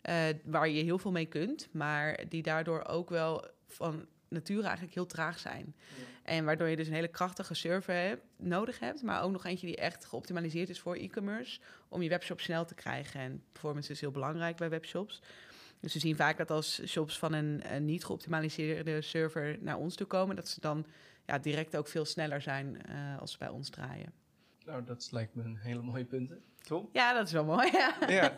Uh, 0.10 0.24
waar 0.44 0.70
je 0.70 0.84
heel 0.84 0.98
veel 0.98 1.12
mee 1.12 1.26
kunt, 1.26 1.68
maar 1.72 2.20
die 2.30 2.44
daardoor 2.44 2.86
ook 2.86 3.10
wel 3.10 3.48
van 3.68 4.06
nature 4.28 4.64
eigenlijk 4.64 4.94
heel 4.94 5.06
traag 5.06 5.40
zijn. 5.40 5.76
Ja. 5.98 6.04
En 6.24 6.46
waardoor 6.46 6.68
je 6.68 6.76
dus 6.76 6.88
een 6.88 6.94
hele 6.94 7.08
krachtige 7.08 7.54
server 7.54 7.96
hebt, 7.96 8.24
nodig 8.38 8.80
hebt, 8.80 9.02
maar 9.02 9.24
ook 9.24 9.32
nog 9.32 9.46
eentje 9.46 9.68
die 9.68 9.76
echt 9.76 10.06
geoptimaliseerd 10.06 10.70
is 10.70 10.80
voor 10.80 10.96
e-commerce, 10.96 11.60
om 11.90 12.02
je 12.02 12.10
webshop 12.10 12.40
snel 12.40 12.66
te 12.66 12.76
krijgen. 12.76 13.20
En 13.20 13.44
performance 13.52 13.92
is 13.92 14.02
heel 14.02 14.12
belangrijk 14.12 14.58
bij 14.58 14.70
webshops. 14.70 15.22
Dus 15.80 15.94
we 15.94 16.00
zien 16.00 16.16
vaak 16.16 16.38
dat 16.38 16.52
als 16.52 16.82
shops 16.86 17.20
van 17.20 17.34
een, 17.34 17.74
een 17.76 17.86
niet 17.86 18.06
geoptimaliseerde 18.06 19.02
server 19.02 19.58
naar 19.60 19.78
ons 19.78 19.96
toe 19.96 20.08
komen, 20.08 20.36
dat 20.36 20.48
ze 20.48 20.60
dan 20.60 20.86
ja, 21.26 21.40
direct 21.40 21.76
ook 21.76 21.88
veel 21.88 22.06
sneller 22.06 22.42
zijn 22.42 22.78
uh, 22.90 23.20
als 23.20 23.32
ze 23.32 23.38
bij 23.38 23.50
ons 23.50 23.70
draaien. 23.70 24.14
Nou, 24.66 24.84
dat 24.84 25.08
lijkt 25.12 25.36
me 25.36 25.44
een 25.44 25.58
hele 25.58 25.82
mooie 25.82 26.06
punten. 26.06 26.44
Tom? 26.62 26.90
Ja, 26.92 27.14
dat 27.14 27.26
is 27.28 27.32
wel 27.32 27.46
mooi. 27.46 27.72
Ja. 27.72 27.96
ja. 28.08 28.36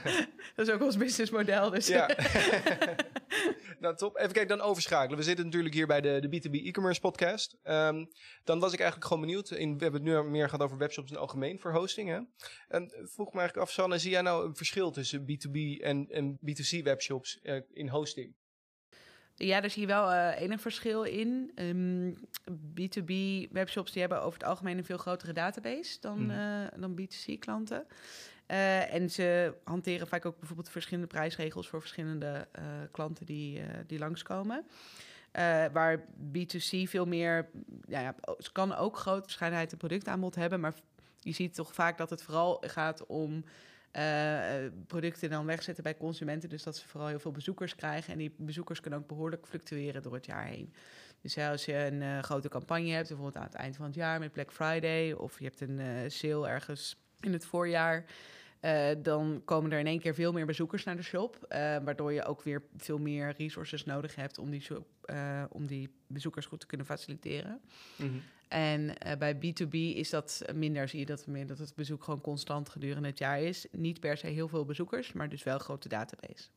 dat 0.56 0.68
is 0.68 0.70
ook 0.70 0.82
ons 0.82 0.96
businessmodel. 0.96 1.70
Dus. 1.70 1.86
Ja. 1.86 2.08
nou, 3.80 3.96
top. 3.96 4.16
Even 4.16 4.32
kijken, 4.32 4.58
dan 4.58 4.66
overschakelen. 4.66 5.18
We 5.18 5.24
zitten 5.24 5.44
natuurlijk 5.44 5.74
hier 5.74 5.86
bij 5.86 6.00
de, 6.00 6.28
de 6.28 6.28
B2B 6.28 6.52
e-commerce 6.52 7.00
podcast. 7.00 7.56
Um, 7.64 8.08
dan 8.44 8.58
was 8.58 8.72
ik 8.72 8.78
eigenlijk 8.78 9.10
gewoon 9.10 9.26
benieuwd. 9.26 9.50
In, 9.50 9.78
we 9.78 9.82
hebben 9.82 10.04
het 10.04 10.10
nu 10.10 10.30
meer 10.30 10.48
gehad 10.48 10.64
over 10.64 10.78
webshops 10.78 11.08
in 11.08 11.14
het 11.14 11.22
algemeen 11.22 11.60
voor 11.60 11.72
hosting. 11.72 12.08
Hè? 12.08 12.20
En 12.68 12.88
vroeg 12.88 13.32
me 13.32 13.38
eigenlijk 13.38 13.68
af, 13.68 13.70
Sanne, 13.74 13.98
zie 13.98 14.10
jij 14.10 14.22
nou 14.22 14.46
een 14.46 14.56
verschil 14.56 14.90
tussen 14.90 15.20
B2B 15.20 15.82
en, 15.82 16.06
en 16.10 16.38
B2C 16.38 16.82
webshops 16.82 17.38
uh, 17.42 17.60
in 17.72 17.88
hosting? 17.88 18.34
Ja, 19.34 19.60
daar 19.60 19.70
zie 19.70 19.80
je 19.80 19.86
wel 19.86 20.12
uh, 20.12 20.40
enig 20.40 20.60
verschil 20.60 21.02
in. 21.02 21.52
Um, 21.54 22.14
B2B 22.50 23.12
webshops 23.50 23.92
die 23.92 24.00
hebben 24.00 24.22
over 24.22 24.38
het 24.38 24.48
algemeen 24.48 24.78
een 24.78 24.84
veel 24.84 24.98
grotere 24.98 25.32
database 25.32 26.00
dan, 26.00 26.22
mm. 26.22 26.30
uh, 26.30 26.66
dan 26.76 27.00
B2C 27.00 27.38
klanten. 27.38 27.86
Uh, 28.50 28.94
en 28.94 29.10
ze 29.10 29.54
hanteren 29.64 30.06
vaak 30.06 30.26
ook 30.26 30.38
bijvoorbeeld 30.38 30.70
verschillende 30.70 31.08
prijsregels 31.08 31.68
voor 31.68 31.80
verschillende 31.80 32.48
klanten 32.90 33.26
die, 33.26 33.60
die 33.86 33.98
langskomen. 33.98 34.66
waar 35.72 36.00
B2C 36.38 36.88
veel 36.88 37.06
meer, 37.06 37.48
ja, 37.88 38.00
ja, 38.00 38.14
kan 38.52 38.74
ook 38.74 38.96
grote 38.96 39.22
verscheidenheid 39.22 39.72
in 39.72 39.78
productaanbod 39.78 40.34
hebben, 40.34 40.60
maar 40.60 40.74
je 41.20 41.32
ziet 41.32 41.54
toch 41.54 41.74
vaak 41.74 41.98
dat 41.98 42.10
het 42.10 42.22
vooral 42.22 42.62
gaat 42.66 43.06
om 43.06 43.44
producten 44.86 45.30
dan 45.30 45.46
wegzetten 45.46 45.84
bij 45.84 45.96
consumenten. 45.96 46.48
Dus 46.48 46.62
dat 46.62 46.76
ze 46.76 46.88
vooral 46.88 47.08
heel 47.08 47.18
veel 47.18 47.30
bezoekers 47.30 47.74
krijgen. 47.74 48.12
En 48.12 48.18
die 48.18 48.34
bezoekers 48.36 48.80
kunnen 48.80 49.00
ook 49.00 49.08
behoorlijk 49.08 49.46
fluctueren 49.46 50.02
door 50.02 50.14
het 50.14 50.26
jaar 50.26 50.44
heen. 50.44 50.72
Dus 51.20 51.38
als 51.38 51.64
je 51.64 51.74
een 51.74 52.24
grote 52.24 52.48
campagne 52.48 52.90
hebt, 52.90 53.08
bijvoorbeeld 53.08 53.36
aan 53.36 53.50
het 53.50 53.54
eind 53.54 53.76
van 53.76 53.86
het 53.86 53.94
jaar 53.94 54.18
met 54.18 54.32
Black 54.32 54.52
Friday, 54.52 55.12
of 55.12 55.38
je 55.38 55.44
hebt 55.44 55.60
een 55.60 56.10
sale 56.10 56.48
ergens 56.48 56.96
in 57.20 57.32
het 57.32 57.46
voorjaar. 57.46 58.04
Uh, 58.60 58.88
dan 59.02 59.42
komen 59.44 59.72
er 59.72 59.78
in 59.78 59.86
één 59.86 60.00
keer 60.00 60.14
veel 60.14 60.32
meer 60.32 60.46
bezoekers 60.46 60.84
naar 60.84 60.96
de 60.96 61.02
shop. 61.02 61.46
waardoor 61.84 62.12
je 62.12 62.24
ook 62.24 62.42
weer 62.42 62.62
veel 62.76 62.98
meer 62.98 63.34
resources 63.38 63.84
nodig 63.84 64.14
hebt 64.14 64.38
om 64.38 64.50
die, 64.50 64.60
shop, 64.60 64.86
om 65.50 65.66
die 65.66 65.88
bezoekers 66.06 66.46
goed 66.46 66.60
te 66.60 66.66
kunnen 66.66 66.86
faciliteren. 66.86 67.60
Mm 67.96 68.08
-hmm. 68.08 68.22
En 68.48 68.94
bij 69.18 69.36
B2B 69.36 69.70
is 69.70 70.10
dat 70.10 70.42
minder. 70.54 70.88
Zie 70.88 70.98
je 70.98 71.06
dat, 71.06 71.26
meer, 71.26 71.46
dat 71.46 71.58
het 71.58 71.74
bezoek 71.74 72.04
gewoon 72.04 72.20
constant 72.20 72.68
gedurende 72.68 73.08
het 73.08 73.18
jaar 73.18 73.40
is. 73.40 73.66
Niet 73.70 74.00
per 74.00 74.16
se 74.16 74.26
heel 74.26 74.48
veel 74.48 74.64
bezoekers, 74.64 75.12
maar 75.12 75.28
dus 75.28 75.42
wel 75.42 75.54
een 75.54 75.60
grote 75.60 75.88
database. 75.88 76.48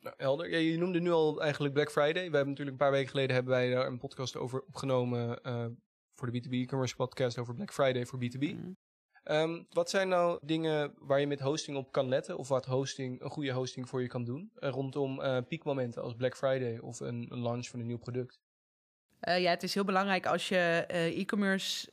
Nou, 0.00 0.14
helder. 0.18 0.50
Ja, 0.50 0.58
je 0.58 0.78
noemde 0.78 1.00
nu 1.00 1.10
al 1.10 1.42
eigenlijk 1.42 1.74
Black 1.74 1.90
Friday. 1.90 2.30
We 2.30 2.36
hebben 2.36 2.48
natuurlijk 2.48 2.70
een 2.70 2.76
paar 2.76 2.90
weken 2.90 3.10
geleden 3.10 3.34
hebben 3.34 3.52
wij 3.52 3.70
daar 3.70 3.86
een 3.86 3.98
podcast 3.98 4.36
over 4.36 4.60
opgenomen 4.60 5.40
voor 6.18 6.32
de 6.32 6.42
B2B 6.42 6.52
e-commerce 6.52 6.96
podcast 6.96 7.38
over 7.38 7.54
Black 7.54 7.72
Friday 7.72 8.06
voor 8.06 8.18
B2B. 8.18 8.54
Mm. 8.54 8.76
Um, 9.30 9.66
wat 9.70 9.90
zijn 9.90 10.08
nou 10.08 10.38
dingen 10.42 10.94
waar 10.98 11.20
je 11.20 11.26
met 11.26 11.40
hosting 11.40 11.76
op 11.76 11.92
kan 11.92 12.08
letten? 12.08 12.38
Of 12.38 12.48
wat 12.48 12.66
hosting, 12.66 13.20
een 13.20 13.30
goede 13.30 13.52
hosting 13.52 13.88
voor 13.88 14.02
je 14.02 14.08
kan 14.08 14.24
doen? 14.24 14.50
Uh, 14.58 14.70
rondom 14.70 15.20
piekmomenten 15.48 16.02
als 16.02 16.14
Black 16.14 16.36
Friday 16.36 16.78
of 16.78 17.00
een, 17.00 17.26
launch 17.30 17.66
van 17.66 17.80
een 17.80 17.86
nieuw 17.86 17.98
product? 17.98 18.40
Uh, 19.28 19.40
ja, 19.40 19.50
het 19.50 19.62
is 19.62 19.74
heel 19.74 19.84
belangrijk 19.84 20.26
als 20.26 20.48
je 20.48 20.84
e-commerce, 21.16 21.88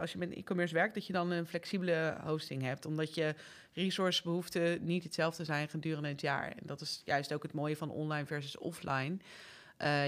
als 0.00 0.12
je 0.12 0.18
met 0.18 0.32
e-commerce 0.32 0.74
werkt, 0.74 0.94
dat 0.94 1.06
je 1.06 1.12
dan 1.12 1.30
een 1.30 1.46
flexibele 1.46 2.16
hosting 2.24 2.62
hebt. 2.62 2.86
Omdat 2.86 3.14
je 3.14 3.34
resourcebehoeften 3.72 4.84
niet 4.84 5.02
hetzelfde 5.02 5.44
zijn 5.44 5.68
gedurende 5.68 6.08
het 6.08 6.20
jaar. 6.20 6.48
En 6.48 6.62
dat 6.62 6.80
is 6.80 7.02
juist 7.04 7.34
ook 7.34 7.42
het 7.42 7.52
mooie 7.52 7.76
van 7.76 7.90
online 7.90 8.26
versus 8.26 8.58
offline. 8.58 9.20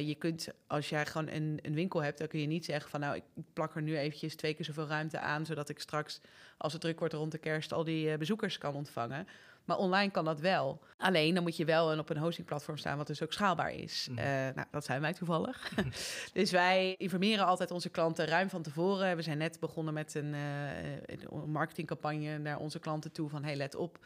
Je 0.06 0.14
kunt, 0.18 0.48
als 0.66 0.88
jij 0.88 1.06
gewoon 1.06 1.28
een, 1.28 1.58
een, 1.62 1.74
winkel 1.74 2.02
hebt, 2.02 2.18
dan 2.18 2.28
kun 2.28 2.40
je 2.40 2.46
niet 2.46 2.64
zeggen 2.64 2.90
van 2.90 3.00
nou, 3.00 3.16
ik 3.16 3.22
plak 3.52 3.74
er 3.74 3.82
nu 3.82 3.98
eventjes 3.98 4.36
twee 4.36 4.54
keer 4.54 4.64
zoveel 4.64 4.86
ruimte 4.86 5.18
aan, 5.18 5.46
zodat 5.46 5.68
ik 5.68 5.80
straks, 5.80 6.20
als 6.56 6.72
het 6.72 6.80
druk 6.80 6.98
wordt 6.98 7.14
rond 7.14 7.32
de 7.32 7.38
kerst, 7.38 7.72
al 7.72 7.84
die 7.84 8.18
bezoekers 8.18 8.58
kan 8.58 8.74
ontvangen. 8.74 9.26
Maar 9.64 9.76
online 9.76 10.10
kan 10.10 10.24
dat 10.24 10.40
wel. 10.40 10.80
Alleen 10.96 11.34
dan 11.34 11.42
moet 11.42 11.56
je 11.56 11.64
wel 11.64 11.98
op 11.98 12.10
een 12.10 12.16
hostingplatform 12.16 12.76
staan 12.76 12.96
wat 12.96 13.06
dus 13.06 13.22
ook 13.22 13.32
schaalbaar 13.32 13.72
is. 13.72 14.06
Mm. 14.10 14.14
nou, 14.54 14.66
dat 14.70 14.84
zijn 14.84 15.00
wij 15.00 15.12
toevallig. 15.12 15.72
dus 16.32 16.50
wij 16.50 16.94
informeren 16.98 17.46
altijd 17.46 17.70
onze 17.70 17.88
klanten 17.88 18.26
ruim 18.26 18.48
van 18.48 18.62
tevoren. 18.62 19.16
We 19.16 19.22
zijn 19.22 19.38
net 19.38 19.60
begonnen 19.60 19.94
met 19.94 20.14
een, 20.14 20.34
marketingcampagne 21.46 22.38
naar 22.38 22.58
onze 22.58 22.78
klanten 22.78 23.12
toe 23.12 23.28
van 23.28 23.44
hey, 23.44 23.56
let 23.56 23.74
op. 23.74 23.98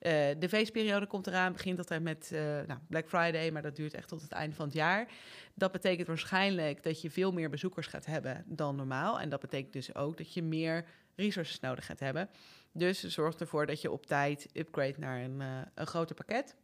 Uh, 0.00 0.12
de 0.38 0.48
feestperiode 0.48 1.06
komt 1.06 1.26
eraan, 1.26 1.52
begint 1.52 1.78
altijd 1.78 2.02
met 2.02 2.28
nou, 2.66 2.80
Black 2.88 3.08
Friday, 3.08 3.50
maar 3.50 3.62
dat 3.62 3.76
duurt 3.76 3.94
echt 3.94 4.08
tot 4.08 4.22
het 4.22 4.32
einde 4.32 4.56
van 4.56 4.64
het 4.64 4.74
jaar. 4.74 5.08
Dat 5.54 5.72
betekent 5.72 6.06
waarschijnlijk 6.06 6.82
dat 6.82 7.00
je 7.00 7.10
veel 7.10 7.32
meer 7.32 7.50
bezoekers 7.50 7.86
gaat 7.86 8.06
hebben 8.06 8.44
dan 8.46 8.76
normaal. 8.76 9.20
En 9.20 9.28
dat 9.28 9.40
betekent 9.40 9.72
dus 9.72 9.94
ook 9.94 10.16
dat 10.16 10.34
je 10.34 10.42
meer 10.42 10.84
resources 11.14 11.60
nodig 11.60 11.86
gaat 11.86 12.00
hebben. 12.00 12.28
Dus 12.72 13.04
zorg 13.04 13.34
ervoor 13.34 13.66
dat 13.66 13.80
je 13.80 13.90
op 13.90 14.06
tijd 14.06 14.48
upgrade 14.52 14.94
naar 14.98 15.20
een, 15.22 15.40
uh, 15.40 15.58
een 15.74 15.86
groter 15.86 16.14
pakket. 16.14 16.54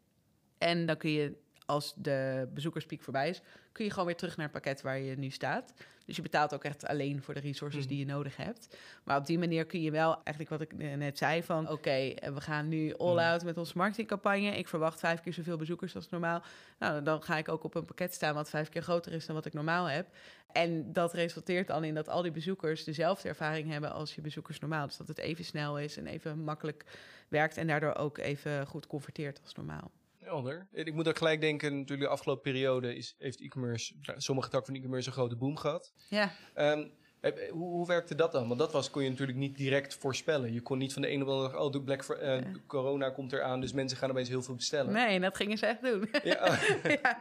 En 0.59 0.87
dan 0.87 0.97
kun 0.97 1.11
je, 1.11 1.33
als 1.67 1.95
de 1.97 2.49
bezoekerspiek 2.55 3.03
voorbij 3.03 3.29
is, 3.29 3.43
kun 3.73 3.85
je 3.85 3.91
gewoon 3.91 4.07
weer 4.07 4.17
terug 4.17 4.37
naar 4.37 4.45
het 4.47 4.55
pakket 4.55 4.83
waar 4.83 4.99
je 4.99 5.17
nu 5.17 5.31
staat. 5.31 5.75
Dus 6.07 6.17
je 6.17 6.23
betaalt 6.23 6.55
ook 6.55 6.65
echt 6.65 6.87
alleen 6.87 7.23
voor 7.23 7.35
de 7.35 7.41
resources 7.41 7.87
die 7.87 7.99
je 7.99 8.07
nodig 8.07 8.37
hebt. 8.37 8.77
Maar 9.05 9.17
op 9.17 9.27
die 9.27 9.39
manier 9.39 9.67
kun 9.67 9.83
je 9.83 9.91
wel, 9.91 10.15
eigenlijk 10.15 10.49
wat 10.49 10.61
ik 10.61 10.97
net 10.97 11.19
zei, 11.19 11.43
van 11.43 11.71
oké, 11.71 11.91
eh, 11.91 12.33
we 12.33 12.41
gaan 12.41 12.69
nu 12.69 12.95
all 12.95 13.15
mhm. 13.15 13.25
out 13.25 13.45
met 13.45 13.57
onze 13.57 13.77
marketingcampagne. 13.77 14.57
Ik 14.59 14.69
verwacht 14.69 15.01
vijf 15.01 15.21
keer 15.21 15.33
zoveel 15.33 15.57
bezoekers 15.57 15.95
als 15.95 16.09
normaal. 16.09 16.43
Nou, 16.79 17.03
dan 17.03 17.23
ga 17.23 17.37
ik 17.37 17.49
ook 17.49 17.65
op 17.65 17.75
een 17.75 17.85
pakket 17.85 18.15
staan 18.15 18.35
wat 18.35 18.51
vijf 18.51 18.69
keer 18.69 18.83
groter 18.83 19.13
is 19.13 19.27
dan 19.27 19.35
wat 19.35 19.47
ik 19.47 19.53
normaal 19.53 19.87
heb. 19.87 20.07
En 20.53 20.93
dat 20.93 21.13
resulteert 21.13 21.67
dan 21.67 21.85
in 21.85 21.95
dat 21.95 22.09
al 22.09 22.23
die 22.23 22.31
bezoekers 22.31 22.85
dezelfde 22.85 23.29
ervaring 23.29 23.71
hebben 23.71 23.93
als 23.93 24.15
je 24.15 24.21
bezoekers 24.21 24.59
normaal. 24.59 24.87
Dus 24.87 24.97
dat 24.97 25.09
het 25.09 25.19
even 25.19 25.45
snel 25.45 25.79
is 25.79 25.97
en 25.97 26.07
even 26.07 26.39
makkelijk 26.39 26.85
werkt 27.29 27.57
en 27.57 27.67
daardoor 27.67 27.95
ook 27.95 28.19
even 28.19 28.67
goed 28.67 28.87
converteert 28.87 29.41
als 29.43 29.55
normaal. 29.55 29.91
Helder. 30.33 30.69
Ik 30.73 30.95
moet 30.95 31.09
ook 31.09 31.17
gelijk 31.17 31.41
denken, 31.41 31.79
natuurlijk 31.79 32.09
de 32.09 32.15
afgelopen 32.15 32.53
periode 32.53 32.95
is, 32.97 33.15
heeft 33.19 33.41
e-commerce, 33.41 33.95
sommige 34.17 34.49
takken 34.49 34.73
van 34.73 34.81
e-commerce 34.83 35.09
een 35.09 35.15
grote 35.15 35.37
boom 35.37 35.57
gehad. 35.57 35.93
Ja. 36.09 36.33
Um, 36.55 36.93
hoe, 37.31 37.53
hoe, 37.53 37.87
werkte 37.87 38.15
dat 38.15 38.33
dan? 38.33 38.49
Want 38.49 38.61
dat 38.61 38.73
was, 38.73 38.91
kon 38.91 39.03
je 39.03 39.11
natuurlijk 39.11 39.39
niet 39.39 39.57
direct 39.57 39.95
voorspellen. 39.95 40.53
Je 40.53 40.61
kon 40.61 40.79
niet 40.79 40.93
van 40.93 41.03
de 41.03 41.09
ene 41.09 41.21
op 41.21 41.27
de 41.27 41.33
andere 41.33 41.53
dag, 41.53 41.63
oh, 41.63 41.73
de 41.73 41.83
Black 41.83 42.19
uh, 42.23 42.39
corona 42.67 43.11
komt 43.11 43.33
eraan, 43.33 43.61
dus 43.61 43.73
mensen 43.73 43.99
gaan 43.99 44.11
opeens 44.11 44.29
heel 44.29 44.43
veel 44.43 44.55
bestellen. 44.55 44.93
Nee, 44.93 45.21
dat 45.21 45.37
gingen 45.37 45.59
ze 45.59 45.67
echt 45.67 45.83
doen. 45.83 46.09
Ja, 46.25 46.59
ja. 47.03 47.19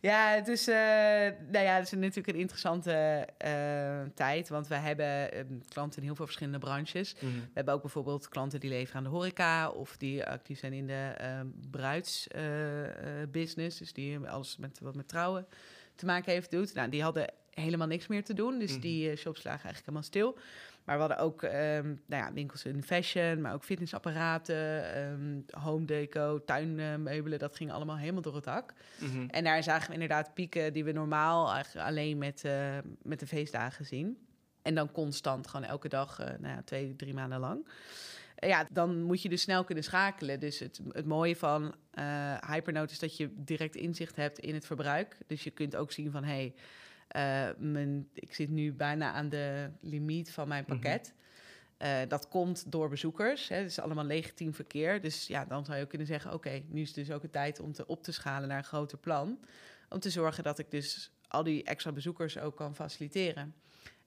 ja, 0.00 0.34
het 0.34 0.48
is, 0.48 0.68
uh, 0.68 0.74
nou 0.74 1.64
ja, 1.64 1.74
het 1.74 1.84
is 1.84 1.90
natuurlijk 1.90 2.26
een 2.26 2.34
interessante 2.34 3.26
uh, 3.44 4.00
tijd, 4.14 4.48
want 4.48 4.68
we 4.68 4.74
hebben 4.74 5.32
ehm, 5.32 5.58
klanten 5.68 5.98
in 5.98 6.04
heel 6.06 6.16
veel 6.16 6.24
verschillende 6.24 6.58
branches. 6.58 7.14
Mm 7.18 7.30
We 7.30 7.50
hebben 7.54 7.74
ook 7.74 7.82
bijvoorbeeld 7.82 8.28
klanten 8.28 8.60
die 8.60 8.70
leveren 8.70 8.96
aan 8.96 9.04
de 9.04 9.16
horeca 9.16 9.70
of 9.70 9.96
die 9.96 10.26
actief 10.26 10.58
zijn 10.58 10.72
in 10.72 10.86
de 10.86 11.12
ehm, 11.16 11.46
bruidsbusiness, 11.70 13.78
dus 13.78 13.92
die 13.92 14.18
alles 14.18 14.56
met, 14.56 14.78
wat 14.82 14.94
met 14.94 15.08
trouwen 15.08 15.46
te 15.94 16.06
maken 16.06 16.32
heeft 16.32 16.50
doet. 16.50 16.74
Nou, 16.74 16.88
die 16.88 17.02
hadden 17.02 17.40
helemaal 17.54 17.86
niks 17.86 18.06
meer 18.06 18.24
te 18.24 18.34
doen. 18.34 18.58
Dus 18.58 18.72
mhm. 18.72 18.80
die 18.80 19.10
uh, 19.10 19.16
shops 19.16 19.42
lagen 19.42 19.64
eigenlijk 19.64 19.86
helemaal 19.86 20.02
stil. 20.02 20.38
Maar 20.84 20.94
we 20.94 21.00
hadden 21.00 21.18
ook 21.18 21.42
um, 21.42 21.50
nou 22.06 22.22
ja, 22.22 22.32
winkels 22.32 22.64
in 22.64 22.82
fashion, 22.82 23.40
maar 23.40 23.54
ook 23.54 23.64
fitnessapparaten, 23.64 24.98
um, 24.98 25.44
home 25.50 25.84
deco, 25.84 26.44
tuinmeubelen. 26.44 27.38
dat 27.38 27.56
ging 27.56 27.72
allemaal 27.72 27.96
helemaal 27.96 28.22
door 28.22 28.34
het 28.34 28.44
dak. 28.44 28.72
Mhm. 28.98 29.26
En 29.28 29.44
daar 29.44 29.62
zagen 29.62 29.86
we 29.86 29.92
inderdaad 29.92 30.34
pieken 30.34 30.72
die 30.72 30.84
we 30.84 30.92
normaal 30.92 31.52
eigenlijk 31.52 31.86
alleen 31.86 32.18
met, 32.18 32.42
uh, 32.46 32.78
met 33.02 33.20
de 33.20 33.26
feestdagen 33.26 33.84
zien. 33.84 34.18
En 34.62 34.74
dan 34.74 34.92
constant, 34.92 35.46
gewoon 35.46 35.66
elke 35.66 35.88
dag, 35.88 36.20
uh, 36.20 36.26
nou 36.26 36.54
ja, 36.54 36.62
twee, 36.64 36.96
drie 36.96 37.14
maanden 37.14 37.40
lang. 37.40 37.68
Ja, 38.36 38.66
dan 38.72 39.02
moet 39.02 39.22
je 39.22 39.28
dus 39.28 39.42
snel 39.42 39.64
kunnen 39.64 39.84
schakelen. 39.84 40.40
Dus 40.40 40.58
het, 40.58 40.80
het 40.88 41.06
mooie 41.06 41.36
van 41.36 41.74
Hypernote 42.46 42.92
is 42.92 42.98
dat 42.98 43.16
je 43.16 43.30
direct 43.36 43.76
inzicht 43.76 44.16
hebt 44.16 44.38
in 44.38 44.54
het 44.54 44.66
verbruik. 44.66 45.16
Dus 45.26 45.44
je 45.44 45.50
kunt 45.50 45.76
ook 45.76 45.92
zien 45.92 46.10
van, 46.10 46.24
hey, 46.24 46.54
mijn, 47.58 48.08
ik 48.14 48.34
zit 48.34 48.50
nu 48.50 48.72
bijna 48.72 49.12
aan 49.12 49.28
de 49.28 49.70
limiet 49.80 50.32
van 50.32 50.48
mijn 50.48 50.64
mhm. 50.66 50.72
pakket. 50.72 51.14
Uh, 51.82 51.98
dat 52.08 52.28
komt 52.28 52.72
door 52.72 52.88
bezoekers. 52.88 53.48
Hè. 53.48 53.56
Het 53.56 53.70
is 53.70 53.78
allemaal 53.78 54.04
legitiem 54.04 54.54
verkeer. 54.54 55.00
Dus 55.00 55.26
ja, 55.26 55.44
dan 55.44 55.64
zou 55.64 55.76
je 55.76 55.82
ook 55.82 55.88
kunnen 55.88 56.06
zeggen: 56.06 56.32
oké, 56.32 56.62
nu 56.68 56.80
is 56.80 56.86
het 56.86 56.96
dus 56.96 57.10
ook 57.10 57.22
de 57.22 57.30
tijd 57.30 57.60
om 57.60 57.72
te 57.72 57.86
op 57.86 58.02
te 58.02 58.12
schalen 58.12 58.48
naar 58.48 58.58
een 58.58 58.64
groter 58.64 58.98
plan. 58.98 59.38
Om 59.88 60.00
te 60.00 60.10
zorgen 60.10 60.44
dat 60.44 60.58
ik 60.58 60.70
dus 60.70 61.12
al 61.28 61.42
die 61.42 61.64
extra 61.64 61.92
bezoekers 61.92 62.38
ook 62.38 62.56
kan 62.56 62.74
faciliteren. 62.74 63.54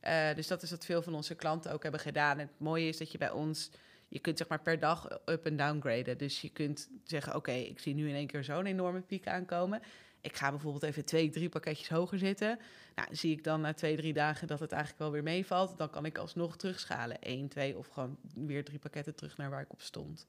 Uh, 0.02 0.34
dus 0.36 0.48
dat 0.48 0.64
is 0.64 0.72
wat 0.72 0.86
veel 0.86 1.02
van 1.02 1.14
onze 1.14 1.36
klanten 1.36 1.72
ook 1.72 1.84
hebben 1.84 2.02
gedaan. 2.02 2.40
En 2.40 2.48
het 2.48 2.60
mooie 2.60 2.88
is 2.88 2.98
dat 2.98 3.12
je 3.12 3.18
bij 3.18 3.32
ons, 3.32 3.72
je 4.08 4.20
kunt 4.20 4.38
zeg 4.38 4.48
maar 4.48 4.62
per 4.62 4.80
dag 4.80 5.20
up- 5.26 5.46
en 5.46 5.58
downgraden. 5.58 6.18
Dus 6.18 6.42
je 6.42 6.50
kunt 6.50 6.90
zeggen, 7.04 7.36
oké, 7.36 7.52
ik 7.52 7.80
zie 7.80 7.94
nu 7.94 8.10
in 8.10 8.16
één 8.16 8.28
keer 8.28 8.44
zo'n 8.44 8.66
enorme 8.66 9.02
piek 9.02 9.28
aankomen 9.28 9.82
ik 10.26 10.36
ga 10.36 10.50
bijvoorbeeld 10.50 10.84
even 10.84 11.06
twee, 11.06 11.30
drie 11.30 11.50
pakketjes 11.50 11.90
hoger 11.90 12.18
zitten. 12.18 12.60
Nou, 12.96 13.16
zie 13.16 13.32
ik 13.32 13.44
dan 13.44 13.62
na 13.62 13.74
twee, 13.74 13.96
drie 13.96 14.14
dagen 14.14 14.48
dat 14.48 14.60
het 14.60 14.72
eigenlijk 14.72 15.02
wel 15.02 15.12
weer 15.12 15.24
meevalt. 15.24 15.78
Dan 15.78 15.90
kan 15.90 16.06
ik 16.06 16.18
alsnog 16.18 16.58
terugschalen. 16.58 17.18
Eén, 17.20 17.48
twee 17.48 17.78
of 17.78 17.88
gewoon 17.88 18.18
weer 18.36 18.64
drie 18.64 18.80
pakketten 18.80 19.16
terug 19.16 19.38
naar 19.38 19.50
waar 19.50 19.62
ik 19.62 19.72
op 19.72 19.82
stond. 19.82 20.28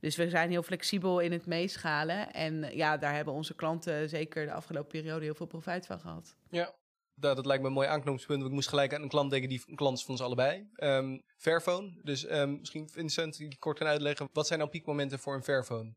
Dus 0.00 0.16
we 0.16 0.28
zijn 0.28 0.50
heel 0.50 0.62
flexibel 0.62 1.20
in 1.20 1.32
het 1.32 1.46
meeschalen. 1.46 2.32
En 2.32 2.76
ja, 2.76 2.96
daar 2.96 3.14
hebben 3.14 3.34
onze 3.34 3.54
klanten 3.54 4.08
zeker 4.08 4.46
de 4.46 4.52
afgelopen 4.52 4.90
periode 4.90 5.24
heel 5.24 5.34
veel 5.34 5.46
profijt 5.46 5.86
van 5.86 6.00
gehad. 6.00 6.36
Ja, 6.50 6.74
dat, 7.14 7.46
lijkt 7.46 7.62
me 7.62 7.68
een 7.68 7.74
mooi 7.74 7.88
aanknopingspunt. 7.88 8.44
Ik 8.44 8.50
moest 8.50 8.68
gelijk 8.68 8.94
aan 8.94 9.02
een 9.02 9.08
klant 9.08 9.30
denken 9.30 9.48
die 9.48 9.62
een 9.66 9.76
klant 9.76 9.98
is 9.98 10.04
van 10.04 10.10
ons 10.10 10.22
allebei. 10.22 10.68
Um, 10.76 11.22
Fairphone. 11.36 12.00
Dus 12.02 12.30
um, 12.30 12.58
misschien 12.58 12.88
Vincent 12.88 13.58
kort 13.58 13.78
kan 13.78 13.86
uitleggen. 13.86 14.28
Wat 14.32 14.46
zijn 14.46 14.58
nou 14.58 14.70
piekmomenten 14.70 15.18
voor 15.18 15.34
een 15.34 15.42
Fairphone? 15.42 15.94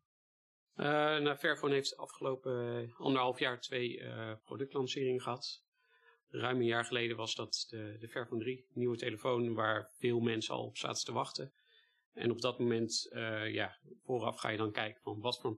Uh, 0.81 0.87
nou, 0.87 1.35
Fairphone 1.35 1.73
heeft 1.73 1.97
afgelopen 1.97 2.83
uh, 2.83 2.99
anderhalf 2.99 3.39
jaar 3.39 3.61
twee 3.61 3.97
uh, 3.97 4.31
productlanceringen 4.43 5.21
gehad. 5.21 5.63
Ruim 6.27 6.57
een 6.57 6.65
jaar 6.65 6.85
geleden 6.85 7.17
was 7.17 7.35
dat 7.35 7.65
de, 7.69 7.97
de 7.99 8.07
Fairphone 8.07 8.41
3, 8.41 8.57
een 8.57 8.65
nieuwe 8.73 8.97
telefoon 8.97 9.53
waar 9.53 9.91
veel 9.97 10.19
mensen 10.19 10.53
al 10.53 10.65
op 10.65 10.77
zaten 10.77 11.05
te 11.05 11.11
wachten. 11.11 11.53
En 12.13 12.31
op 12.31 12.41
dat 12.41 12.59
moment, 12.59 13.09
ja, 13.51 13.77
vooraf 14.03 14.37
ga 14.37 14.49
je 14.49 14.57
dan 14.57 14.71
kijken 14.71 15.01
van 15.01 15.19
wat 15.19 15.39
voor 15.39 15.57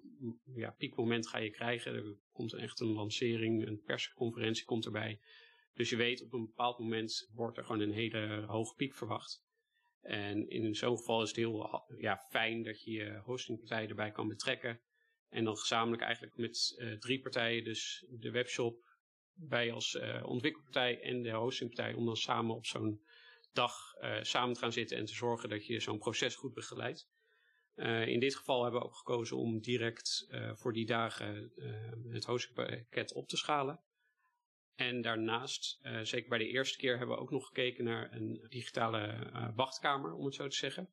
ja, 0.55 0.71
piekmoment 0.77 1.27
ga 1.27 1.37
je 1.37 1.49
krijgen. 1.49 1.95
Er 1.95 2.17
komt 2.31 2.53
echt 2.53 2.79
een 2.79 2.93
lancering, 2.93 3.67
een 3.67 3.81
persconferentie 3.85 4.65
komt 4.65 4.85
erbij. 4.85 5.19
Dus 5.73 5.89
je 5.89 5.95
weet 5.95 6.23
op 6.23 6.33
een 6.33 6.45
bepaald 6.45 6.79
moment 6.79 7.29
wordt 7.33 7.57
er 7.57 7.63
gewoon 7.63 7.81
een 7.81 7.93
hele 7.93 8.43
hoge 8.47 8.75
piek 8.75 8.95
verwacht. 8.95 9.43
En 10.01 10.49
in 10.49 10.75
zo'n 10.75 10.97
geval 10.97 11.21
is 11.21 11.27
het 11.27 11.37
heel 11.37 11.85
ja, 11.97 12.25
fijn 12.29 12.63
dat 12.63 12.83
je 12.83 12.91
je 12.91 13.21
hostingpartij 13.23 13.87
erbij 13.87 14.11
kan 14.11 14.27
betrekken. 14.27 14.81
En 15.33 15.43
dan 15.43 15.57
gezamenlijk 15.57 16.01
eigenlijk 16.01 16.37
met 16.37 16.75
uh, 16.77 16.93
drie 16.93 17.19
partijen, 17.19 17.63
dus 17.63 18.05
de 18.09 18.31
webshop, 18.31 18.85
wij 19.33 19.71
als 19.71 19.93
uh, 19.93 20.23
ontwikkelpartij 20.25 21.01
en 21.01 21.21
de 21.21 21.31
hostingpartij, 21.31 21.93
om 21.93 22.05
dan 22.05 22.17
samen 22.17 22.55
op 22.55 22.65
zo'n 22.65 23.01
dag 23.53 23.93
uh, 24.01 24.17
samen 24.21 24.53
te 24.53 24.59
gaan 24.59 24.71
zitten 24.71 24.97
en 24.97 25.05
te 25.05 25.13
zorgen 25.13 25.49
dat 25.49 25.65
je 25.65 25.79
zo'n 25.79 25.97
proces 25.97 26.35
goed 26.35 26.53
begeleidt. 26.53 27.09
in 28.05 28.19
dit 28.19 28.35
geval 28.35 28.63
hebben 28.63 28.81
we 28.81 28.87
ook 28.87 28.95
gekozen 28.95 29.37
om 29.37 29.61
direct 29.61 30.27
voor 30.53 30.73
die 30.73 30.85
dagen 30.85 31.51
het 32.09 32.25
hostingpakket 32.25 33.13
op 33.13 33.27
te 33.27 33.37
schalen. 33.37 33.83
En 34.75 35.01
daarnaast, 35.01 35.79
zeker 36.03 36.29
bij 36.29 36.37
de 36.37 36.47
eerste 36.47 36.77
keer, 36.77 36.97
hebben 36.97 37.15
we 37.15 37.21
ook 37.21 37.31
nog 37.31 37.47
gekeken 37.47 37.83
naar 37.83 38.13
een 38.13 38.45
digitale 38.49 39.31
wachtkamer, 39.55 40.13
om 40.13 40.25
het 40.25 40.35
zo 40.35 40.47
te 40.47 40.55
zeggen 40.55 40.89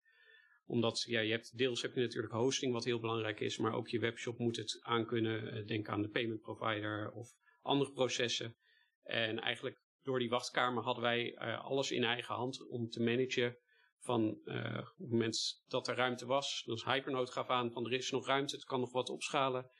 omdat 0.70 1.02
ja, 1.06 1.20
je 1.20 1.30
hebt, 1.30 1.58
deels 1.58 1.82
heb 1.82 1.94
je 1.94 2.00
natuurlijk 2.00 2.32
hosting, 2.32 2.72
wat 2.72 2.84
heel 2.84 3.00
belangrijk 3.00 3.40
is, 3.40 3.58
maar 3.58 3.74
ook 3.74 3.88
je 3.88 3.98
webshop 3.98 4.38
moet 4.38 4.56
het 4.56 4.78
aankunnen. 4.82 5.56
Uh, 5.56 5.66
denk 5.66 5.88
aan 5.88 6.02
de 6.02 6.08
payment 6.08 6.40
provider 6.40 7.12
of 7.12 7.28
andere 7.62 7.92
processen. 7.92 8.56
En 9.02 9.40
eigenlijk 9.40 9.82
door 10.02 10.18
die 10.18 10.28
wachtkamer 10.28 10.82
hadden 10.82 11.02
wij 11.02 11.34
uh, 11.34 11.64
alles 11.64 11.90
in 11.90 12.04
eigen 12.04 12.34
hand 12.34 12.66
om 12.68 12.88
te 12.88 13.02
managen. 13.02 13.56
Van 13.98 14.40
uh, 14.44 14.78
op 14.78 14.98
het 14.98 15.10
moment 15.10 15.64
dat 15.68 15.88
er 15.88 15.96
ruimte 15.96 16.26
was, 16.26 16.62
is 16.66 16.84
Hypernote 16.84 17.32
gaf 17.32 17.48
aan 17.48 17.72
van 17.72 17.86
er 17.86 17.92
is 17.92 18.10
nog 18.10 18.26
ruimte, 18.26 18.54
het 18.54 18.64
kan 18.64 18.80
nog 18.80 18.92
wat 18.92 19.08
opschalen. 19.08 19.70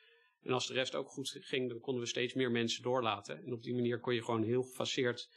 En 0.42 0.52
als 0.52 0.66
de 0.66 0.74
rest 0.74 0.94
ook 0.94 1.08
goed 1.08 1.36
ging, 1.40 1.68
dan 1.68 1.80
konden 1.80 2.02
we 2.02 2.08
steeds 2.08 2.34
meer 2.34 2.50
mensen 2.50 2.82
doorlaten. 2.82 3.42
En 3.44 3.52
op 3.52 3.62
die 3.62 3.74
manier 3.74 4.00
kon 4.00 4.14
je 4.14 4.24
gewoon 4.24 4.42
heel 4.42 4.62
gefaseerd 4.62 5.28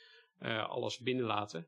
alles 0.68 1.00
binnenlaten. 1.00 1.68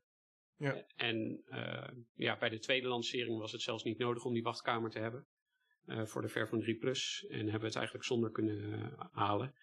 Ja. 0.58 0.86
En 0.96 1.42
uh, 1.48 1.88
ja, 2.14 2.38
bij 2.38 2.48
de 2.48 2.58
tweede 2.58 2.88
lancering 2.88 3.38
was 3.38 3.52
het 3.52 3.62
zelfs 3.62 3.84
niet 3.84 3.98
nodig 3.98 4.24
om 4.24 4.32
die 4.32 4.42
wachtkamer 4.42 4.90
te 4.90 4.98
hebben. 4.98 5.26
Uh, 5.86 6.04
voor 6.04 6.22
de 6.22 6.28
Fairphone 6.28 6.62
3 6.62 6.76
Plus. 6.76 7.24
En 7.28 7.38
hebben 7.38 7.60
we 7.60 7.66
het 7.66 7.76
eigenlijk 7.76 8.06
zonder 8.06 8.30
kunnen 8.30 8.56
uh, 8.56 9.00
halen. 9.12 9.54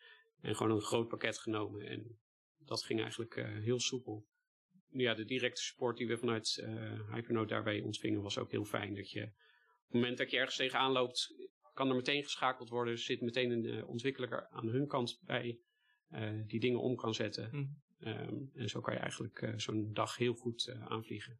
En 0.41 0.55
gewoon 0.55 0.71
een 0.71 0.81
groot 0.81 1.07
pakket 1.07 1.37
genomen. 1.37 1.87
En 1.87 2.19
dat 2.57 2.83
ging 2.83 2.99
eigenlijk 2.99 3.35
heel 3.35 3.79
soepel. 3.79 4.25
Ja, 4.89 5.13
de 5.13 5.25
directe 5.25 5.61
support 5.61 5.97
die 5.97 6.07
we 6.07 6.17
vanuit 6.17 6.67
Hypernode 7.11 7.47
daarbij 7.47 7.81
ontvingen 7.81 8.21
was 8.21 8.37
ook 8.37 8.51
heel 8.51 8.65
fijn. 8.65 8.95
Dat 8.95 9.11
je 9.11 9.23
op 9.23 9.31
het 9.85 9.93
moment 9.93 10.17
dat 10.17 10.31
je 10.31 10.37
ergens 10.37 10.55
tegenaan 10.55 10.91
loopt, 10.91 11.49
kan 11.73 11.89
er 11.89 11.95
meteen 11.95 12.23
geschakeld 12.23 12.69
worden. 12.69 12.93
Er 12.93 12.99
zit 12.99 13.21
meteen 13.21 13.51
een 13.51 13.85
ontwikkelaar 13.85 14.47
aan 14.49 14.67
hun 14.67 14.87
kant 14.87 15.19
bij 15.25 15.59
die 16.45 16.59
dingen 16.59 16.79
om 16.79 16.95
kan 16.95 17.13
zetten. 17.13 17.49
Mhm. 17.51 17.65
Ehm, 18.03 18.35
en 18.55 18.69
zo 18.69 18.81
kan 18.81 18.93
je 18.93 18.99
eigenlijk 18.99 19.53
zo'n 19.55 19.93
dag 19.93 20.17
heel 20.17 20.33
goed 20.33 20.75
aanvliegen. 20.87 21.39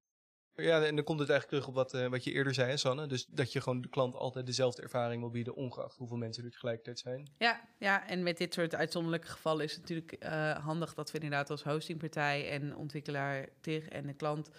Ja, 0.56 0.84
en 0.84 0.96
dan 0.96 1.04
komt 1.04 1.20
het 1.20 1.30
eigenlijk 1.30 1.50
terug 1.50 1.68
op 1.68 1.74
wat, 1.74 1.94
uh, 1.94 2.10
wat 2.10 2.24
je 2.24 2.32
eerder 2.32 2.54
zei, 2.54 2.78
Sanne. 2.78 3.08
Dus 3.08 3.26
dat 3.26 3.52
je 3.52 3.62
gewoon 3.62 3.82
de 3.82 3.90
klant 3.90 4.16
altijd 4.16 4.46
dezelfde 4.46 4.82
ervaring 4.82 5.22
wil 5.22 5.32
bieden, 5.32 5.56
ongeacht 5.56 5.98
hoeveel 5.98 6.18
mensen 6.18 6.44
er 6.44 6.52
tegelijkertijd 6.52 7.00
zijn. 7.00 7.32
Ja, 7.38 7.70
ja 7.80 8.08
en 8.08 8.24
met 8.24 8.38
dit 8.38 8.54
soort 8.54 8.76
uitzonderlijke 8.76 9.28
gevallen 9.28 9.64
is 9.64 9.72
het 9.72 9.80
natuurlijk 9.80 10.16
uh, 10.20 10.58
handig 10.66 10.94
dat 10.94 11.12
we 11.12 11.18
inderdaad 11.18 11.50
als 11.50 11.64
hostingpartij 11.64 12.50
en 12.50 12.76
ontwikkelaar 12.76 13.50
TIG 13.62 13.88
en 13.88 14.08
de 14.08 14.14
klant 14.14 14.50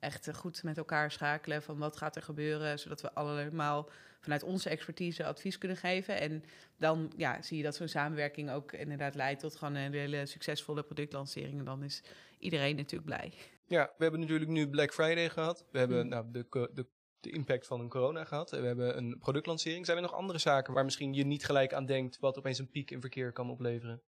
echt 0.00 0.36
goed 0.36 0.62
met 0.62 0.78
elkaar 0.78 1.10
schakelen 1.10 1.62
van 1.62 1.78
wat 1.78 1.96
gaat 1.96 2.16
er 2.16 2.22
gebeuren, 2.22 2.78
zodat 2.78 3.00
we 3.00 3.12
allemaal 3.12 3.90
vanuit 4.20 4.42
onze 4.42 4.68
expertise 4.68 5.24
advies 5.24 5.58
kunnen 5.58 5.76
geven. 5.76 6.20
En 6.20 6.44
dan 6.76 7.12
ja, 7.16 7.42
zie 7.42 7.56
je 7.56 7.62
dat 7.62 7.74
zo'n 7.76 7.88
samenwerking 7.88 8.50
ook 8.50 8.72
inderdaad 8.72 9.14
leidt 9.14 9.40
tot 9.40 9.56
gewoon 9.56 9.74
een 9.74 9.92
hele 9.92 10.26
succesvolle 10.26 10.82
productlancering. 10.82 11.58
En 11.58 11.64
dan 11.64 11.82
is 11.82 12.02
iedereen 12.38 12.76
natuurlijk 12.76 13.04
blij. 13.04 13.32
Ja, 13.66 13.90
we 13.96 14.02
hebben 14.02 14.20
natuurlijk 14.20 14.50
nu 14.50 14.68
Black 14.68 14.92
Friday 14.92 15.28
gehad. 15.30 15.64
We 15.70 15.78
hebben 15.78 16.02
mm. 16.04 16.08
nou, 16.08 16.24
de, 16.30 16.68
de, 16.74 16.86
de 17.20 17.30
impact 17.30 17.66
van 17.66 17.80
een 17.80 17.88
corona 17.88 18.24
gehad. 18.24 18.50
We 18.50 18.56
hebben 18.56 18.96
een 18.96 19.18
productlancering. 19.18 19.86
Zijn 19.86 19.96
er 19.96 20.02
nog 20.02 20.14
andere 20.14 20.38
zaken 20.38 20.74
waar 20.74 20.84
misschien 20.84 21.14
je 21.14 21.24
niet 21.24 21.44
gelijk 21.44 21.72
aan 21.72 21.86
denkt, 21.86 22.18
wat 22.18 22.38
opeens 22.38 22.58
een 22.58 22.70
piek 22.70 22.90
in 22.90 23.00
verkeer 23.00 23.32
kan 23.32 23.50
opleveren? 23.50 24.02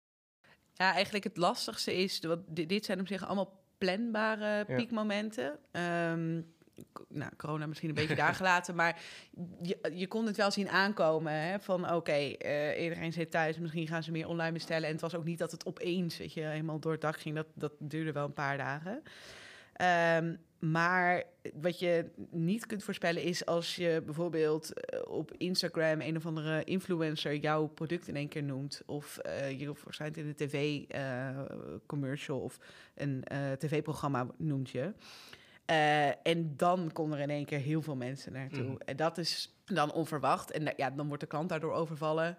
Ja, 0.74 0.92
eigenlijk 0.92 1.24
het 1.24 1.36
lastigste 1.36 1.94
is, 1.94 2.20
wat, 2.20 2.40
dit 2.48 2.84
zijn 2.84 3.00
op 3.00 3.06
zich 3.06 3.24
allemaal 3.24 3.61
planbare 3.84 4.64
piekmomenten. 4.64 5.58
Um, 6.12 6.52
nou, 7.08 7.30
corona 7.36 7.66
misschien 7.66 7.88
een 7.88 7.94
beetje 7.94 8.14
daar 8.14 8.34
gelaten, 8.42 8.74
maar 8.74 9.00
je, 9.62 9.78
je 9.94 10.06
kon 10.06 10.26
het 10.26 10.36
wel 10.36 10.50
zien 10.50 10.68
aankomen. 10.68 11.32
Hè, 11.32 11.60
van 11.60 11.84
oké, 11.84 11.94
okay, 11.94 12.38
uh, 12.44 12.82
iedereen 12.82 13.12
zit 13.12 13.30
thuis, 13.30 13.58
misschien 13.58 13.86
gaan 13.86 14.02
ze 14.02 14.10
meer 14.10 14.28
online 14.28 14.52
bestellen. 14.52 14.86
En 14.86 14.92
het 14.92 15.00
was 15.00 15.14
ook 15.14 15.24
niet 15.24 15.38
dat 15.38 15.50
het 15.50 15.66
opeens, 15.66 16.16
weet 16.16 16.32
je, 16.32 16.40
helemaal 16.40 16.78
door 16.78 16.92
het 16.92 17.00
dak 17.00 17.20
ging. 17.20 17.34
Dat, 17.34 17.46
dat 17.54 17.72
duurde 17.78 18.12
wel 18.12 18.24
een 18.24 18.32
paar 18.32 18.56
dagen. 18.56 19.02
Um, 20.22 20.38
maar 20.70 21.22
wat 21.54 21.78
je 21.78 22.10
niet 22.30 22.66
kunt 22.66 22.84
voorspellen 22.84 23.22
is 23.22 23.46
als 23.46 23.76
je 23.76 24.02
bijvoorbeeld 24.04 24.72
eh, 24.72 25.00
op 25.08 25.32
Instagram 25.36 26.00
een 26.00 26.16
of 26.16 26.26
andere 26.26 26.64
influencer 26.64 27.36
jouw 27.36 27.66
product 27.66 28.08
in 28.08 28.16
één 28.16 28.28
keer 28.28 28.42
noemt. 28.42 28.82
Of 28.86 29.18
uh, 29.26 29.60
je 29.60 29.74
verschijnt 29.74 30.16
in 30.16 30.26
een 30.26 30.34
tv-commercial 30.34 32.38
uh, 32.38 32.44
of 32.44 32.58
een 32.94 33.24
tv-programma 33.58 34.26
noemt 34.36 34.70
je. 34.70 34.92
en 36.22 36.56
dan 36.56 36.92
komen 36.92 37.16
er 37.16 37.22
in 37.22 37.30
één 37.30 37.44
keer 37.44 37.60
heel 37.60 37.82
veel 37.82 37.96
mensen 37.96 38.32
naartoe. 38.32 38.62
Mm. 38.62 38.78
En 38.84 38.96
dat 38.96 39.18
is 39.18 39.56
dan 39.64 39.92
onverwacht. 39.92 40.50
En 40.50 40.72
ja, 40.76 40.90
dan 40.90 41.06
wordt 41.06 41.22
de 41.22 41.28
klant 41.28 41.48
daardoor 41.48 41.72
overvallen. 41.72 42.36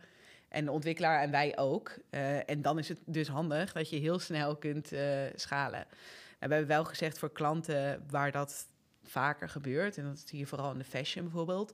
En 0.47 0.65
de 0.65 0.71
ontwikkelaar 0.71 1.21
en 1.21 1.31
wij 1.31 1.57
ook. 1.57 1.97
en 2.45 2.61
dan 2.61 2.79
is 2.79 2.89
het 2.89 2.99
dus 3.05 3.27
handig 3.27 3.73
dat 3.73 3.89
je 3.89 3.97
heel 3.97 4.19
snel 4.19 4.55
kunt 4.55 4.91
schalen 5.35 5.85
we 6.47 6.53
hebben 6.53 6.67
wel 6.67 6.85
gezegd 6.85 7.19
voor 7.19 7.31
klanten 7.31 8.05
waar 8.09 8.31
dat 8.31 8.67
vaker 9.03 9.49
gebeurt, 9.49 9.97
en 9.97 10.03
dat 10.03 10.23
zie 10.25 10.39
je 10.39 10.45
vooral 10.45 10.71
in 10.71 10.77
de 10.77 10.83
fashion 10.83 11.23
bijvoorbeeld, 11.23 11.73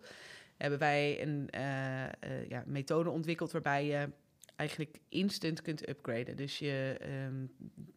hebben 0.57 0.79
wij 0.79 1.21
een 1.21 1.49
uh, 1.55 2.03
uh, 2.03 2.49
ja, 2.49 2.63
methode 2.65 3.09
ontwikkeld 3.09 3.51
waarbij 3.51 3.85
je 3.85 4.09
eigenlijk 4.55 4.99
instant 5.09 5.61
kunt 5.61 5.89
upgraden. 5.89 6.35
Dus 6.35 6.59
je 6.59 6.97
um, 7.27 7.51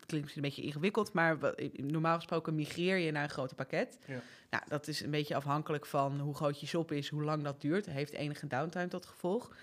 klinkt 0.07 0.11
misschien 0.11 0.45
een 0.45 0.49
beetje 0.49 0.63
ingewikkeld, 0.63 1.13
maar 1.13 1.39
normaal 1.73 2.17
gesproken 2.17 2.55
migreer 2.55 2.97
je 2.97 3.11
naar 3.11 3.23
een 3.23 3.31
groter 3.31 3.57
pakket. 3.57 3.99
Ja. 4.07 4.21
Nou, 4.51 4.63
dat 4.69 4.89
is 4.89 5.01
een 5.01 5.11
beetje 5.11 5.35
afhankelijk 5.35 5.87
van 5.87 6.21
hoe 6.21 6.35
groot 6.35 6.61
je 6.61 6.67
shop 6.67 6.93
is, 6.93 7.09
hoe 7.09 7.23
lang 7.23 7.43
dat 7.43 7.61
duurt. 7.61 7.87
Het 7.87 7.95
heeft 7.95 8.13
enige 8.13 8.47
downtime 8.47 8.89
tot 8.89 9.07
gevolg. 9.07 9.57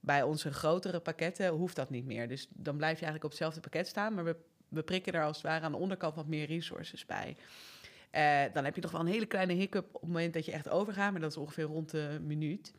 Bij 0.00 0.22
onze 0.22 0.52
grotere 0.52 1.00
pakketten 1.00 1.48
hoeft 1.48 1.76
dat 1.76 1.90
niet 1.90 2.06
meer. 2.06 2.28
Dus 2.28 2.48
dan 2.50 2.76
blijf 2.76 2.98
je 2.98 3.04
eigenlijk 3.04 3.24
op 3.24 3.30
hetzelfde 3.30 3.60
pakket 3.60 3.86
staan, 3.86 4.14
maar 4.14 4.24
we 4.24 4.36
we 4.70 4.82
prikken 4.82 5.12
er 5.12 5.24
als 5.24 5.36
het 5.36 5.46
ware 5.46 5.64
aan 5.64 5.72
de 5.72 5.78
onderkant 5.78 6.14
wat 6.14 6.26
meer 6.26 6.46
resources 6.46 7.06
bij. 7.06 7.36
Uh, 8.14 8.54
dan 8.54 8.64
heb 8.64 8.74
je 8.74 8.80
nog 8.80 8.90
wel 8.90 9.00
een 9.00 9.06
hele 9.06 9.26
kleine 9.26 9.52
hiccup 9.52 9.86
op 9.92 10.00
het 10.00 10.10
moment 10.10 10.32
dat 10.34 10.44
je 10.44 10.52
echt 10.52 10.68
overgaat, 10.68 11.12
maar 11.12 11.20
dat 11.20 11.30
is 11.30 11.36
ongeveer 11.36 11.64
rond 11.64 11.90
de 11.90 12.18
minuut. 12.22 12.72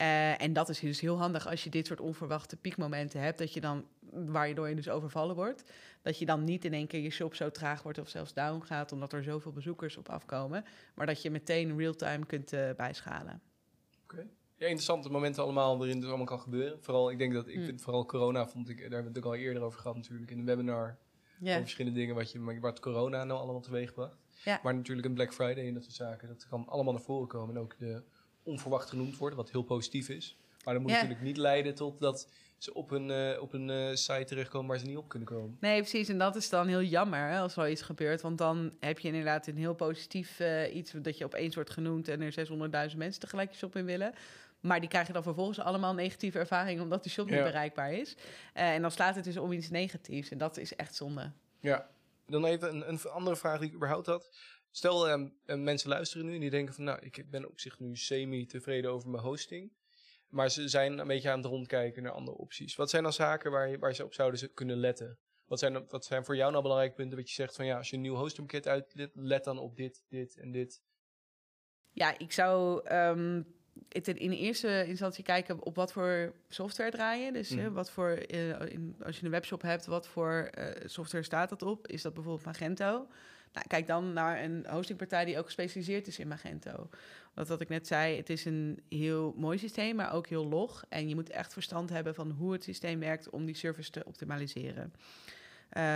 Uh, 0.00 0.42
en 0.42 0.52
dat 0.52 0.68
is 0.68 0.78
dus 0.78 1.00
heel 1.00 1.18
handig 1.18 1.48
als 1.48 1.64
je 1.64 1.70
dit 1.70 1.86
soort 1.86 2.00
onverwachte 2.00 2.56
piekmomenten 2.56 3.20
hebt, 3.20 3.38
dat 3.38 3.52
je 3.52 3.60
dan, 3.60 3.84
waardoor 4.10 4.68
je 4.68 4.74
dus 4.74 4.88
overvallen 4.88 5.34
wordt, 5.34 5.64
dat 6.02 6.18
je 6.18 6.26
dan 6.26 6.44
niet 6.44 6.64
in 6.64 6.72
één 6.72 6.86
keer 6.86 7.00
je 7.00 7.10
shop 7.10 7.34
zo 7.34 7.50
traag 7.50 7.82
wordt 7.82 7.98
of 7.98 8.08
zelfs 8.08 8.32
down 8.32 8.62
gaat, 8.62 8.92
omdat 8.92 9.12
er 9.12 9.22
zoveel 9.22 9.52
bezoekers 9.52 9.96
op 9.96 10.08
afkomen, 10.08 10.64
maar 10.94 11.06
dat 11.06 11.22
je 11.22 11.30
meteen 11.30 11.78
real-time 11.78 12.26
kunt 12.26 12.52
uh, 12.52 12.70
bijschalen. 12.76 13.40
Oké. 14.02 14.26
Ja, 14.56 14.66
interessante 14.66 15.10
momenten 15.10 15.42
allemaal 15.42 15.78
waarin 15.78 15.96
het 15.96 16.06
allemaal 16.06 16.26
kan 16.26 16.40
gebeuren. 16.40 16.82
Vooral, 16.82 17.10
ik 17.10 17.18
denk 17.18 17.32
dat, 17.32 17.48
ik 17.48 17.54
hmm. 17.54 17.64
vind 17.64 17.82
vooral 17.82 18.06
corona 18.06 18.48
vond 18.48 18.68
ik, 18.68 18.76
daar 18.76 18.90
hebben 18.90 19.12
we 19.12 19.18
het 19.18 19.26
ook 19.26 19.32
al 19.32 19.38
eerder 19.38 19.62
over 19.62 19.80
gehad 19.80 19.96
natuurlijk, 19.96 20.30
in 20.30 20.38
een 20.38 20.44
webinar 20.44 20.98
Over 21.42 21.60
verschillende 21.60 21.98
dingen 21.98 22.14
wat, 22.14 22.32
je, 22.32 22.60
wat 22.60 22.80
corona 22.80 23.24
nou 23.24 23.40
allemaal 23.40 23.60
teweegbracht. 23.60 24.16
Ja. 24.44 24.60
Maar 24.62 24.74
natuurlijk 24.74 25.06
een 25.06 25.14
Black 25.14 25.34
Friday 25.34 25.66
en 25.66 25.74
dat 25.74 25.82
soort 25.82 25.94
zaken. 25.94 26.28
Dat 26.28 26.46
kan 26.48 26.68
allemaal 26.68 26.92
naar 26.92 27.02
voren 27.02 27.28
komen. 27.28 27.56
En 27.56 27.60
ook 27.60 27.78
de 27.78 28.02
onverwacht 28.42 28.88
genoemd 28.88 29.16
worden, 29.16 29.38
wat 29.38 29.50
heel 29.50 29.62
positief 29.62 30.08
is. 30.08 30.36
Maar 30.64 30.74
dat 30.74 30.82
moet 30.82 30.92
natuurlijk 30.92 31.22
niet 31.22 31.36
leiden 31.36 31.74
tot 31.74 31.98
dat 31.98 32.28
ze 32.58 32.74
op 32.74 32.90
een, 32.90 33.08
uh, 33.08 33.42
op 33.42 33.52
een 33.52 33.68
uh, 33.68 33.94
site 33.94 34.24
terechtkomen 34.24 34.68
waar 34.68 34.78
ze 34.78 34.86
niet 34.86 34.96
op 34.96 35.08
kunnen 35.08 35.28
komen. 35.28 35.56
Nee, 35.60 35.80
precies. 35.80 36.08
En 36.08 36.18
dat 36.18 36.36
is 36.36 36.48
dan 36.48 36.66
heel 36.66 36.82
jammer 36.82 37.28
hè, 37.28 37.38
als 37.38 37.56
er 37.56 37.70
iets 37.70 37.82
gebeurt. 37.82 38.20
Want 38.20 38.38
dan 38.38 38.72
heb 38.80 38.98
je 38.98 39.08
inderdaad 39.08 39.46
een 39.46 39.56
heel 39.56 39.74
positief 39.74 40.40
uh, 40.40 40.74
iets 40.74 40.92
dat 40.92 41.18
je 41.18 41.24
opeens 41.24 41.54
wordt 41.54 41.70
genoemd 41.70 42.08
en 42.08 42.20
er 42.20 42.48
600.000 42.90 42.96
mensen 42.96 43.20
tegelijk 43.20 43.54
shop 43.54 43.76
in 43.76 43.84
willen. 43.84 44.14
Maar 44.64 44.80
die 44.80 44.88
krijgen 44.88 45.14
dan 45.14 45.22
vervolgens 45.22 45.58
allemaal 45.58 45.94
negatieve 45.94 46.38
ervaringen 46.38 46.82
omdat 46.82 47.02
de 47.04 47.10
shop 47.10 47.30
niet 47.30 47.42
bereikbaar 47.42 47.92
is. 47.92 48.16
en 48.52 48.82
dan 48.82 48.90
slaat 48.90 49.14
het 49.14 49.24
dus 49.24 49.36
om 49.36 49.52
iets 49.52 49.70
negatiefs. 49.70 50.30
En 50.30 50.38
dat 50.38 50.56
is 50.56 50.76
echt 50.76 50.94
zonde. 50.94 51.32
Ja, 51.60 51.90
dan 52.26 52.44
even 52.44 52.74
een, 52.74 52.88
een 52.88 53.10
andere 53.10 53.36
vraag 53.36 53.58
die 53.58 53.68
ik 53.68 53.74
überhaupt 53.74 54.06
had. 54.06 54.36
Stel, 54.70 55.10
um, 55.10 55.34
mensen 55.46 55.88
luisteren 55.88 56.26
nu 56.26 56.34
en 56.34 56.40
die 56.40 56.50
denken 56.50 56.74
van, 56.74 56.84
nou, 56.84 56.98
ik 57.00 57.30
ben 57.30 57.48
op 57.48 57.60
zich 57.60 57.78
nu 57.78 57.96
semi-tevreden 57.96 58.90
over 58.90 59.08
mijn 59.10 59.22
hosting. 59.22 59.72
Maar 60.28 60.50
ze 60.50 60.68
zijn 60.68 60.98
een 60.98 61.06
beetje 61.06 61.30
aan 61.30 61.38
het 61.38 61.46
rondkijken 61.46 62.02
naar 62.02 62.12
andere 62.12 62.36
opties. 62.36 62.76
Wat 62.76 62.90
zijn 62.90 63.02
dan 63.02 63.12
zaken 63.12 63.50
waar, 63.50 63.68
je, 63.68 63.78
waar 63.78 63.94
ze 63.94 64.04
op 64.04 64.14
zouden 64.14 64.54
kunnen 64.54 64.76
letten? 64.76 65.18
Wat 65.46 65.58
zijn, 65.58 65.88
wat 65.88 66.04
zijn 66.04 66.24
voor 66.24 66.36
jou 66.36 66.50
nou 66.50 66.62
belangrijke 66.62 66.96
punten 66.96 67.18
dat 67.18 67.28
je 67.28 67.34
zegt 67.34 67.56
van, 67.56 67.66
ja, 67.66 67.76
als 67.76 67.90
je 67.90 67.96
een 67.96 68.02
nieuw 68.02 68.14
hostingpakket 68.14 68.68
uit, 68.68 69.10
let 69.14 69.44
dan 69.44 69.58
op 69.58 69.76
dit, 69.76 70.04
dit 70.08 70.36
en 70.36 70.52
dit? 70.52 70.82
Ja, 71.90 72.18
ik 72.18 72.32
zou 72.32 72.88
um, 72.92 73.54
het 73.88 74.08
in 74.08 74.30
eerste 74.30 74.84
instantie 74.86 75.24
kijken 75.24 75.62
op 75.62 75.76
wat 75.76 75.92
voor 75.92 76.32
software 76.48 76.90
draaien. 76.90 77.32
Dus 77.32 77.50
mm. 77.50 77.72
wat 77.72 77.90
voor, 77.90 78.18
uh, 78.34 78.60
in, 78.60 78.96
als 79.02 79.18
je 79.18 79.24
een 79.24 79.30
webshop 79.30 79.62
hebt, 79.62 79.86
wat 79.86 80.08
voor 80.08 80.50
uh, 80.58 80.66
software 80.84 81.24
staat 81.24 81.48
dat 81.48 81.62
op? 81.62 81.86
Is 81.86 82.02
dat 82.02 82.14
bijvoorbeeld 82.14 82.46
Magento? 82.46 83.06
Nou, 83.52 83.66
kijk 83.66 83.86
dan 83.86 84.12
naar 84.12 84.42
een 84.42 84.66
hostingpartij 84.68 85.24
die 85.24 85.38
ook 85.38 85.44
gespecialiseerd 85.44 86.06
is 86.06 86.18
in 86.18 86.28
Magento. 86.28 86.88
Want 87.34 87.48
wat 87.48 87.60
ik 87.60 87.68
net 87.68 87.86
zei, 87.86 88.16
het 88.16 88.30
is 88.30 88.44
een 88.44 88.82
heel 88.88 89.34
mooi 89.36 89.58
systeem, 89.58 89.96
maar 89.96 90.12
ook 90.12 90.26
heel 90.26 90.46
log. 90.46 90.84
En 90.88 91.08
je 91.08 91.14
moet 91.14 91.30
echt 91.30 91.52
verstand 91.52 91.90
hebben 91.90 92.14
van 92.14 92.30
hoe 92.30 92.52
het 92.52 92.64
systeem 92.64 93.00
werkt 93.00 93.30
om 93.30 93.44
die 93.44 93.56
service 93.56 93.90
te 93.90 94.04
optimaliseren. 94.04 94.92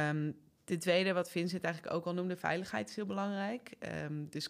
Um, 0.08 0.36
de 0.64 0.76
tweede, 0.76 1.12
wat 1.12 1.30
Vincent 1.30 1.64
eigenlijk 1.64 1.94
ook 1.94 2.04
al 2.04 2.14
noemde, 2.14 2.36
veiligheid 2.36 2.88
is 2.88 2.96
heel 2.96 3.06
belangrijk. 3.06 3.70
Um, 4.04 4.26
dus 4.30 4.48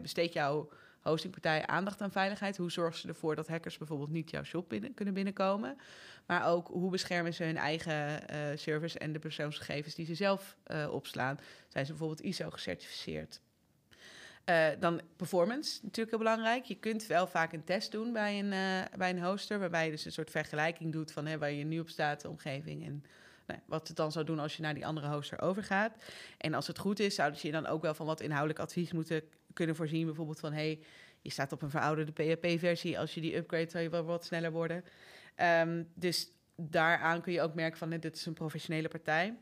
besteed 0.00 0.32
jouw 0.32 0.68
hostingpartij 1.02 1.66
aandacht 1.66 2.00
aan 2.00 2.10
veiligheid. 2.10 2.56
Hoe 2.56 2.70
zorgen 2.70 3.00
ze 3.00 3.08
ervoor 3.08 3.36
dat 3.36 3.48
hackers 3.48 3.78
bijvoorbeeld 3.78 4.10
niet 4.10 4.30
jouw 4.30 4.42
shop 4.42 4.68
binnen, 4.68 4.94
kunnen 4.94 5.14
binnenkomen? 5.14 5.78
Maar 6.26 6.46
ook 6.46 6.68
hoe 6.68 6.90
beschermen 6.90 7.34
ze 7.34 7.44
hun 7.44 7.56
eigen 7.56 7.94
uh, 7.94 8.38
servers 8.54 8.96
en 8.96 9.12
de 9.12 9.18
persoonsgegevens 9.18 9.94
die 9.94 10.06
ze 10.06 10.14
zelf 10.14 10.56
uh, 10.66 10.92
opslaan? 10.92 11.38
Zijn 11.68 11.86
ze 11.86 11.92
bijvoorbeeld 11.92 12.26
ISO 12.26 12.50
gecertificeerd? 12.50 13.40
Uh, 14.46 14.66
dan 14.80 15.00
performance, 15.16 15.78
natuurlijk 15.82 16.10
heel 16.10 16.18
belangrijk. 16.18 16.64
Je 16.64 16.78
kunt 16.78 17.06
wel 17.06 17.26
vaak 17.26 17.52
een 17.52 17.64
test 17.64 17.92
doen 17.92 18.12
bij 18.12 18.38
een, 18.38 18.50
bij 18.98 19.10
een 19.10 19.24
hoster, 19.24 19.58
waarbij 19.58 19.84
je 19.84 19.90
dus 19.90 20.04
een 20.04 20.12
soort 20.12 20.30
vergelijking 20.30 20.92
doet 20.92 21.12
van 21.12 21.26
hè, 21.26 21.38
waar 21.38 21.52
je 21.52 21.64
nu 21.64 21.80
op 21.80 21.88
staat, 21.88 22.20
de 22.20 22.28
omgeving 22.28 22.84
en 22.84 23.04
nou, 23.46 23.60
wat 23.66 23.88
het 23.88 23.96
dan 23.96 24.12
zou 24.12 24.24
doen 24.24 24.38
als 24.38 24.56
je 24.56 24.62
naar 24.62 24.74
die 24.74 24.86
andere 24.86 25.08
hoster 25.08 25.40
overgaat. 25.40 25.92
En 26.38 26.54
als 26.54 26.66
het 26.66 26.78
goed 26.78 27.00
is, 27.00 27.14
zouden 27.14 27.40
ze 27.40 27.46
je 27.46 27.52
dan 27.52 27.66
ook 27.66 27.82
wel 27.82 27.94
van 27.94 28.06
wat 28.06 28.20
inhoudelijk 28.20 28.58
advies 28.58 28.92
moeten 28.92 29.22
kunnen 29.52 29.76
voorzien. 29.76 30.06
Bijvoorbeeld 30.06 30.40
van, 30.40 30.52
hey, 30.52 30.80
je 31.20 31.30
staat 31.30 31.52
op 31.52 31.62
een 31.62 31.70
verouderde 31.70 32.12
PHP-versie. 32.12 32.98
Als 32.98 33.14
je 33.14 33.20
die 33.20 33.36
upgrade, 33.36 33.70
zou 33.70 33.82
je 33.82 33.90
wel 33.90 34.04
wat 34.04 34.24
sneller 34.24 34.52
worden. 34.52 34.84
Um, 35.60 35.88
dus 35.94 36.30
daaraan 36.56 37.20
kun 37.20 37.32
je 37.32 37.42
ook 37.42 37.54
merken 37.54 37.78
van, 37.78 37.90
dit 37.90 38.16
is 38.16 38.26
een 38.26 38.34
professionele 38.34 38.88
partij. 38.88 39.38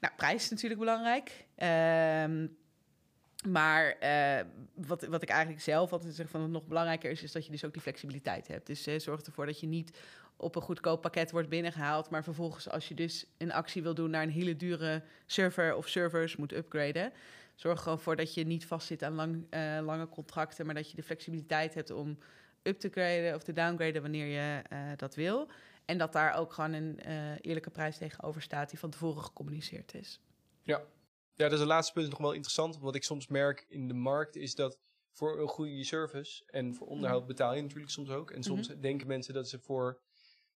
Nou, 0.00 0.14
prijs 0.16 0.42
is 0.42 0.50
natuurlijk 0.50 0.80
belangrijk. 0.80 1.44
Um, 2.26 2.56
Maar 3.48 3.90
eh, 3.98 4.44
wat, 4.74 5.06
wat 5.06 5.22
ik 5.22 5.28
eigenlijk 5.28 5.62
zelf 5.62 5.92
altijd 5.92 6.14
zeg 6.14 6.28
van 6.28 6.40
wat 6.40 6.50
nog 6.50 6.66
belangrijker 6.66 7.10
is, 7.10 7.22
is 7.22 7.32
dat 7.32 7.44
je 7.44 7.50
dus 7.50 7.64
ook 7.64 7.72
die 7.72 7.82
flexibiliteit 7.82 8.48
hebt. 8.48 8.66
Dus 8.66 8.86
eh, 8.86 8.98
zorg 8.98 9.22
ervoor 9.22 9.46
dat 9.46 9.60
je 9.60 9.66
niet 9.66 9.98
op 10.36 10.56
een 10.56 10.62
goedkoop 10.62 11.00
pakket 11.00 11.30
wordt 11.30 11.48
binnengehaald, 11.48 12.10
maar 12.10 12.24
vervolgens 12.24 12.68
als 12.68 12.88
je 12.88 12.94
dus 12.94 13.26
een 13.38 13.52
actie 13.52 13.82
wil 13.82 13.94
doen 13.94 14.10
naar 14.10 14.22
een 14.22 14.30
hele 14.30 14.56
dure 14.56 15.02
server 15.26 15.74
of 15.74 15.88
servers 15.88 16.36
moet 16.36 16.52
upgraden, 16.52 17.12
zorg 17.54 17.82
gewoon 17.82 18.00
voor 18.00 18.16
dat 18.16 18.34
je 18.34 18.44
niet 18.44 18.66
vastzit 18.66 19.02
aan 19.02 19.14
lang, 19.14 19.46
eh, 19.50 19.78
lange 19.82 20.08
contracten, 20.08 20.66
maar 20.66 20.74
dat 20.74 20.90
je 20.90 20.96
de 20.96 21.02
flexibiliteit 21.02 21.74
hebt 21.74 21.90
om 21.90 22.18
up 22.62 22.78
te 22.78 22.88
graden 22.88 23.34
of 23.34 23.42
te 23.42 23.52
downgraden 23.52 24.02
wanneer 24.02 24.26
je 24.26 24.62
eh, 24.68 24.78
dat 24.96 25.14
wil. 25.14 25.48
En 25.84 25.98
dat 25.98 26.12
daar 26.12 26.34
ook 26.34 26.52
gewoon 26.52 26.72
een 26.72 26.98
eh, 27.00 27.32
eerlijke 27.40 27.70
prijs 27.70 27.98
tegenover 27.98 28.42
staat 28.42 28.70
die 28.70 28.78
van 28.78 28.90
tevoren 28.90 29.22
gecommuniceerd 29.22 29.94
is. 29.94 30.20
Ja, 30.62 30.82
dat 31.34 31.52
is 31.52 31.60
een 31.60 31.66
laatste 31.66 31.92
punt 31.92 32.10
nog 32.10 32.18
wel 32.18 32.32
interessant. 32.32 32.78
Wat 32.78 32.94
ik 32.94 33.04
soms 33.04 33.26
merk 33.26 33.64
in 33.68 33.88
de 33.88 33.94
markt 33.94 34.36
is 34.36 34.54
dat 34.54 34.78
voor 35.12 35.40
een 35.40 35.48
goede 35.48 35.84
service 35.84 36.42
en 36.46 36.74
voor 36.74 36.86
onderhoud 36.86 37.18
Mhm. 37.20 37.28
betaal 37.28 37.54
je 37.54 37.62
natuurlijk 37.62 37.90
soms 37.90 38.10
ook. 38.10 38.30
En 38.30 38.42
soms 38.42 38.68
denken 38.68 39.06
mensen 39.06 39.34
dat 39.34 39.48
ze 39.48 39.58
voor, 39.58 40.00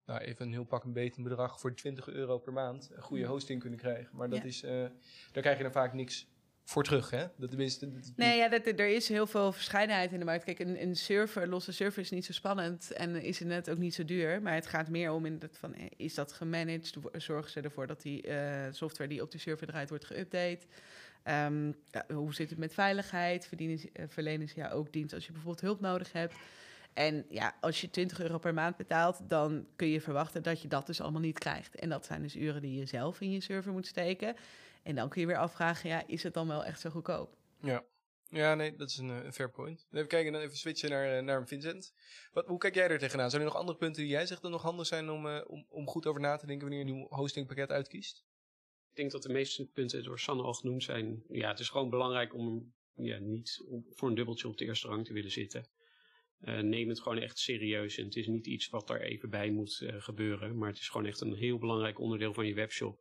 nou 0.05 0.21
even 0.21 0.47
een 0.47 0.53
heel 0.53 0.65
pak 0.65 0.85
een 0.85 0.93
beet 0.93 1.17
een 1.17 1.23
bedrag 1.23 1.61
voor 1.61 1.75
20 1.75 2.09
euro 2.09 2.39
per 2.39 2.53
maand 2.53 2.91
een 2.93 3.03
goede 3.03 3.23
Mhm. 3.23 3.33
hosting 3.33 3.61
kunnen 3.61 3.79
krijgen. 3.79 4.17
Maar 4.17 4.29
dat 4.31 4.39
Ja. 4.39 4.45
is, 4.45 4.61
daar 4.61 5.43
krijg 5.43 5.57
je 5.57 5.63
dan 5.63 5.73
vaak 5.73 5.93
niks 5.93 6.27
voor 6.65 6.85
terug, 6.85 7.11
hè? 7.11 7.27
Dat 7.37 7.49
tenminste, 7.49 7.91
Nee, 8.17 8.37
ja, 8.37 8.49
dat, 8.49 8.67
er 8.67 8.89
is 8.89 9.09
heel 9.09 9.27
veel 9.27 9.53
verscheidenheid 9.53 10.13
in 10.13 10.19
de 10.19 10.25
markt. 10.25 10.45
Kijk, 10.45 10.59
een, 10.59 10.83
een 10.83 10.97
server, 10.97 11.49
losse 11.49 11.73
server 11.73 12.03
is 12.03 12.11
niet 12.11 12.25
zo 12.25 12.33
spannend 12.33 12.93
en 12.93 13.23
is 13.23 13.41
net 13.41 13.71
ook 13.71 13.79
niet 13.79 13.95
zo 13.95 14.05
duur. 14.05 14.43
Maar 14.43 14.55
het 14.55 14.67
gaat 14.67 14.89
meer 14.89 15.13
om 15.13 15.27
in 15.27 15.39
dat 15.39 15.59
van, 15.59 15.75
eh, 15.75 15.87
is 15.97 16.15
dat 16.15 16.33
gemanaged? 16.33 16.95
Zorgen 17.13 17.51
ze 17.51 17.61
ervoor 17.61 17.87
dat 17.87 18.03
die 18.03 18.23
eh, 18.23 18.73
software 18.73 19.09
die 19.09 19.23
op 19.23 19.31
de 19.31 19.39
server 19.39 19.67
draait 19.67 19.89
wordt 19.89 20.13
geüpdate? 20.13 20.67
Ehm, 21.23 21.73
ja, 21.91 22.05
hoe 22.15 22.35
zit 22.35 22.51
het 22.51 22.59
met 22.59 22.75
veiligheid? 22.75 23.49
Eh, 23.57 24.05
verlenen 24.09 24.49
ze 24.49 24.55
jou 24.55 24.73
ook 24.73 24.93
dienst 24.93 25.15
als 25.15 25.27
je 25.27 25.33
bijvoorbeeld 25.33 25.65
hulp 25.65 25.81
nodig 25.81 26.13
hebt? 26.13 26.35
En 26.93 27.25
ja, 27.29 27.55
als 27.61 27.81
je 27.81 27.91
20 27.91 28.21
euro 28.21 28.39
per 28.39 28.55
maand 28.55 28.77
betaalt, 28.77 29.21
dan 29.29 29.67
kun 29.77 29.89
je 29.89 30.01
verwachten 30.01 30.43
dat 30.43 30.63
je 30.63 30.69
dat 30.69 30.87
dus 30.87 31.01
allemaal 31.01 31.21
niet 31.21 31.39
krijgt. 31.39 31.75
En 31.75 31.89
dat 31.89 32.07
zijn 32.07 32.23
dus 32.23 32.37
uren 32.37 32.63
die 32.63 32.79
je 32.79 32.87
zelf 32.87 33.21
in 33.21 33.31
je 33.31 33.41
server 33.41 33.73
moet 33.73 33.87
steken. 33.87 34.37
En 34.85 34.95
dan 34.95 35.09
kun 35.09 35.21
je 35.21 35.27
weer 35.27 35.39
afvragen, 35.39 35.89
ja, 35.91 36.07
is 36.07 36.23
het 36.23 36.35
dan 36.35 36.49
wel 36.49 36.65
echt 36.65 36.81
zo 36.81 36.91
goedkoop? 36.91 37.37
Ja. 37.61 37.85
Ja, 38.29 38.55
nee, 38.55 38.77
dat 38.77 38.89
is 38.91 38.97
een, 38.97 39.11
eh, 39.11 39.25
een 39.25 39.33
fair 39.33 39.51
point. 39.51 39.87
Even 39.93 40.09
kijken, 40.09 40.33
dan 40.33 40.41
even 40.43 40.57
switchen 40.57 40.91
naar, 40.91 41.17
eh, 41.17 41.23
naar 41.23 41.47
Vincent. 41.49 41.95
Wat, 42.33 42.47
hoe 42.47 42.59
kijk 42.59 42.75
jij 42.75 42.89
er 42.89 42.99
tegenaan? 42.99 43.31
Zijn 43.31 43.43
er 43.43 43.49
nog 43.49 43.57
andere 43.57 43.79
punten 43.79 44.03
die 44.03 44.11
jij 44.11 44.27
zegt 44.27 44.43
dat 44.43 44.51
nog 44.51 44.63
handig 44.63 44.87
zijn 44.87 45.11
om, 45.11 45.27
eh, 45.29 45.41
om, 45.47 45.67
om 45.69 45.87
goed 45.87 46.07
over 46.07 46.21
na 46.21 46.37
te 46.37 46.47
denken 46.47 46.69
wanneer 46.69 46.87
je 46.87 46.91
een 46.93 46.97
nieuw 46.99 47.07
hostingpakket 47.09 47.71
uitkiest? 47.71 48.25
Ik 48.91 48.97
denk 48.97 49.11
dat 49.11 49.23
de 49.23 49.33
meeste 49.33 49.67
punten 49.67 50.03
door 50.03 50.19
Sanne 50.21 50.43
al 50.43 50.55
genoemd 50.55 50.83
zijn. 50.83 51.23
Ja, 51.29 51.49
het 51.49 51.59
is 51.59 51.69
gewoon 51.69 51.91
belangrijk 51.91 52.35
om 52.35 52.75
ja, 52.95 53.19
niet 53.19 53.63
om- 53.69 53.87
voor 53.91 54.09
een 54.09 54.15
dubbeltje 54.15 54.49
op 54.49 54.57
de 54.57 54.65
eerste 54.65 54.89
rang 54.89 55.05
te 55.05 55.13
willen 55.13 55.31
zitten. 55.31 55.69
Eh, 56.41 56.59
neem 56.59 56.89
het 56.89 57.01
gewoon 57.01 57.19
echt 57.19 57.39
serieus. 57.39 57.97
En 57.99 58.05
het 58.05 58.17
is 58.17 58.27
niet 58.27 58.47
iets 58.47 58.69
wat 58.69 58.91
er 58.91 59.01
even 59.01 59.31
bij 59.31 59.51
moet 59.51 59.81
eh, 59.81 59.95
gebeuren. 60.03 60.59
Maar 60.59 60.69
het 60.69 60.79
is 60.79 60.89
gewoon 60.89 61.07
echt 61.07 61.21
een 61.21 61.35
heel 61.35 61.59
belangrijk 61.59 61.99
onderdeel 61.99 62.35
van 62.35 62.47
je 62.47 62.55
webshop. 62.55 62.99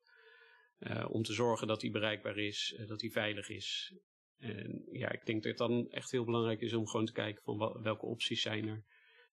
Eh, 0.83 1.05
om 1.09 1.23
te 1.23 1.33
zorgen 1.33 1.67
dat 1.67 1.79
die 1.79 1.91
bereikbaar 1.91 2.37
is, 2.37 2.75
eh, 2.77 2.87
dat 2.87 2.99
die 2.99 3.11
veilig 3.11 3.49
is. 3.49 3.93
En 4.37 4.85
ja, 4.91 5.11
ik 5.11 5.25
denk 5.25 5.43
dat 5.43 5.51
het 5.51 5.69
dan 5.69 5.89
echt 5.89 6.11
heel 6.11 6.23
belangrijk 6.23 6.61
is 6.61 6.73
om 6.73 6.87
gewoon 6.87 7.05
te 7.05 7.11
kijken 7.11 7.43
van 7.43 7.81
welke 7.81 8.05
opties 8.05 8.41
zijn 8.41 8.67
er. 8.67 8.83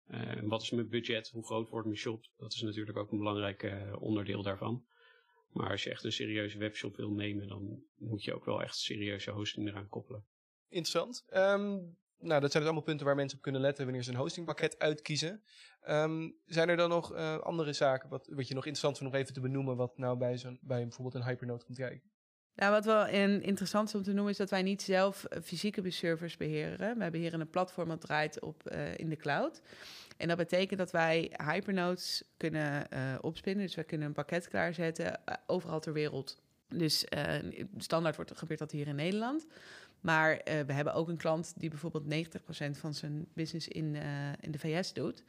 Eh, 0.06 0.42
wat 0.44 0.62
is 0.62 0.72
mijn 0.72 0.90
budget? 0.90 1.30
Hoe 1.30 1.46
groot 1.46 1.70
wordt 1.70 1.86
mijn 1.86 2.00
shop? 2.00 2.26
Dat 2.38 2.54
is 2.54 2.62
natuurlijk 2.62 2.98
ook 2.98 3.12
een 3.12 3.18
belangrijk 3.18 3.74
onderdeel 4.00 4.42
daarvan. 4.42 4.86
Maar 5.50 5.70
als 5.70 5.84
je 5.84 5.90
echt 5.90 6.04
een 6.04 6.12
serieuze 6.12 6.58
webshop 6.58 6.96
wil 6.96 7.12
nemen, 7.12 7.48
dan 7.48 7.84
moet 7.98 8.24
je 8.24 8.34
ook 8.34 8.46
wel 8.46 8.62
echt 8.62 8.78
serieuze 8.78 9.32
hosting 9.32 9.68
eraan 9.68 9.90
koppelen. 9.90 10.26
Interessant. 10.68 11.26
Ehm, 11.30 11.78
nou, 12.20 12.42
dat 12.42 12.52
zijn 12.52 12.64
dus 12.64 12.72
allemaal 12.72 12.82
punten 12.82 13.06
waar 13.06 13.16
mensen 13.16 13.38
op 13.38 13.44
kunnen 13.44 13.62
letten 13.62 13.84
wanneer 13.84 14.04
ze 14.04 14.12
een 14.12 14.18
hostingpakket 14.18 14.80
uitkiezen. 14.80 15.44
Ehm, 15.82 16.30
zijn 16.46 16.70
er 16.70 16.78
dan 16.78 16.90
nog 16.90 17.14
eh, 17.14 17.38
andere 17.38 17.74
zaken 17.74 18.10
wat, 18.10 18.28
wat 18.32 18.48
je 18.48 18.54
nog 18.54 18.66
interessant 18.66 18.98
vindt 18.98 19.14
om 19.14 19.20
even 19.20 19.34
te 19.34 19.40
benoemen, 19.40 19.76
wat 19.76 19.98
nou 19.98 20.18
bij, 20.18 20.42
bij 20.62 20.82
bijvoorbeeld 20.82 21.16
een 21.16 21.30
Hypernote 21.30 21.66
komt 21.66 21.78
kijken? 21.78 22.12
Nou, 22.56 22.72
wat 22.72 22.86
wel 22.86 23.08
interessant 23.42 23.88
is 23.88 23.96
om 23.96 24.04
te 24.04 24.12
noemen, 24.14 24.32
is 24.32 24.38
dat 24.38 24.50
wij 24.50 24.62
niet 24.62 24.82
zelf 24.82 25.24
eh, 25.24 25.42
fysieke 25.42 25.92
servers 25.92 26.38
beheren. 26.38 26.98
Wij 26.98 27.12
beheren 27.12 27.40
een 27.40 27.50
platform 27.50 27.88
dat 27.90 28.02
draait 28.02 28.42
op, 28.42 28.66
eh, 28.66 28.98
in 28.98 29.10
de 29.10 29.16
cloud. 29.16 29.62
En 30.18 30.28
dat 30.28 30.38
betekent 30.38 30.80
dat 30.80 30.92
wij 30.92 31.32
hypernodes 31.46 32.24
kunnen 32.38 32.88
opspinnen. 33.22 33.66
Dus 33.66 33.76
wij 33.76 33.84
kunnen 33.84 34.08
een 34.08 34.14
pakket 34.14 34.48
klaarzetten 34.48 35.22
overal 35.46 35.80
ter 35.80 35.94
wereld. 35.94 36.42
Dus 36.68 37.06
standaard 37.78 38.16
wordt, 38.16 38.38
gebeurt 38.38 38.60
dat 38.60 38.72
hier 38.72 38.88
in 38.88 38.96
Nederland. 38.96 39.46
Maar 40.02 40.38
eh, 40.38 40.60
we 40.60 40.74
hebben 40.74 40.94
ook 40.94 41.08
een 41.08 41.18
klant 41.18 41.54
die 41.56 41.70
bijvoorbeeld 41.70 42.06
90% 42.06 42.78
van 42.78 42.94
zijn 42.94 43.28
business 43.34 43.68
in, 43.68 43.96
eh, 43.96 44.32
in 44.40 44.52
de 44.52 44.60
VS 44.60 44.94
doet. 44.94 45.24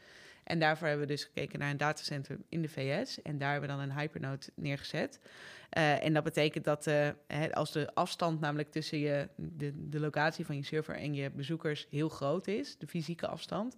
En 0.44 0.58
daarvoor 0.58 0.88
hebben 0.88 1.06
we 1.06 1.12
dus 1.12 1.24
gekeken 1.24 1.58
naar 1.58 1.70
een 1.70 1.76
datacenter 1.76 2.38
in 2.48 2.62
de 2.62 2.68
VS. 2.68 3.22
En 3.22 3.38
daar 3.38 3.52
hebben 3.52 3.70
we 3.70 3.76
dan 3.76 3.84
een 3.84 3.98
hypernode 3.98 4.46
neergezet. 4.54 5.20
Eh, 5.70 6.04
en 6.04 6.12
dat 6.12 6.24
betekent 6.24 6.64
dat 6.64 6.88
als 7.52 7.72
de 7.72 7.94
afstand 7.94 8.40
namelijk 8.40 8.70
tussen 8.70 8.98
je, 8.98 9.28
de, 9.36 9.88
de 9.88 10.00
locatie 10.00 10.46
van 10.46 10.56
je 10.56 10.64
server 10.64 10.94
en 10.94 11.14
je 11.14 11.30
bezoekers 11.30 11.86
heel 11.90 12.08
groot 12.08 12.46
is, 12.46 12.78
de 12.78 12.86
fysieke 12.86 13.26
afstand, 13.26 13.76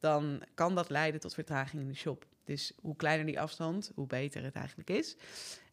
dan 0.00 0.42
kan 0.54 0.74
dat 0.74 0.90
leiden 0.90 1.20
tot 1.20 1.34
vertraging 1.34 1.82
in 1.82 1.88
de 1.88 1.94
shop. 1.94 2.26
Dus 2.44 2.72
hoe 2.80 2.96
kleiner 2.96 3.26
die 3.26 3.40
afstand, 3.40 3.92
hoe 3.94 4.06
beter 4.06 4.42
het 4.42 4.54
eigenlijk 4.54 4.90
is. 4.90 5.16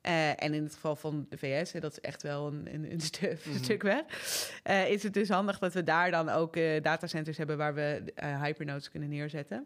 Eh, 0.02 0.44
en 0.44 0.54
in 0.54 0.64
het 0.64 0.74
geval 0.74 0.96
van 0.96 1.26
de 1.30 1.38
VS, 1.38 1.72
dat 1.72 1.92
is 1.92 2.00
echt 2.00 2.24
wel 2.24 2.48
een, 2.48 2.74
een, 2.74 2.92
een 2.92 3.00
stu- 3.12 3.38
Mhm. 3.46 3.64
stuk 3.64 3.82
weg, 3.82 4.04
eh, 4.64 4.90
is 4.90 5.04
het 5.04 5.14
dus 5.14 5.30
handig 5.30 5.60
dat 5.60 5.74
we 5.74 5.84
daar 5.84 6.12
dan 6.12 6.30
ook 6.30 6.56
eh, 6.56 6.82
datacenters 6.82 7.38
hebben 7.38 7.58
waar 7.58 7.74
we 7.74 8.04
hypernodes 8.44 8.90
kunnen 8.90 9.10
neerzetten. 9.10 9.66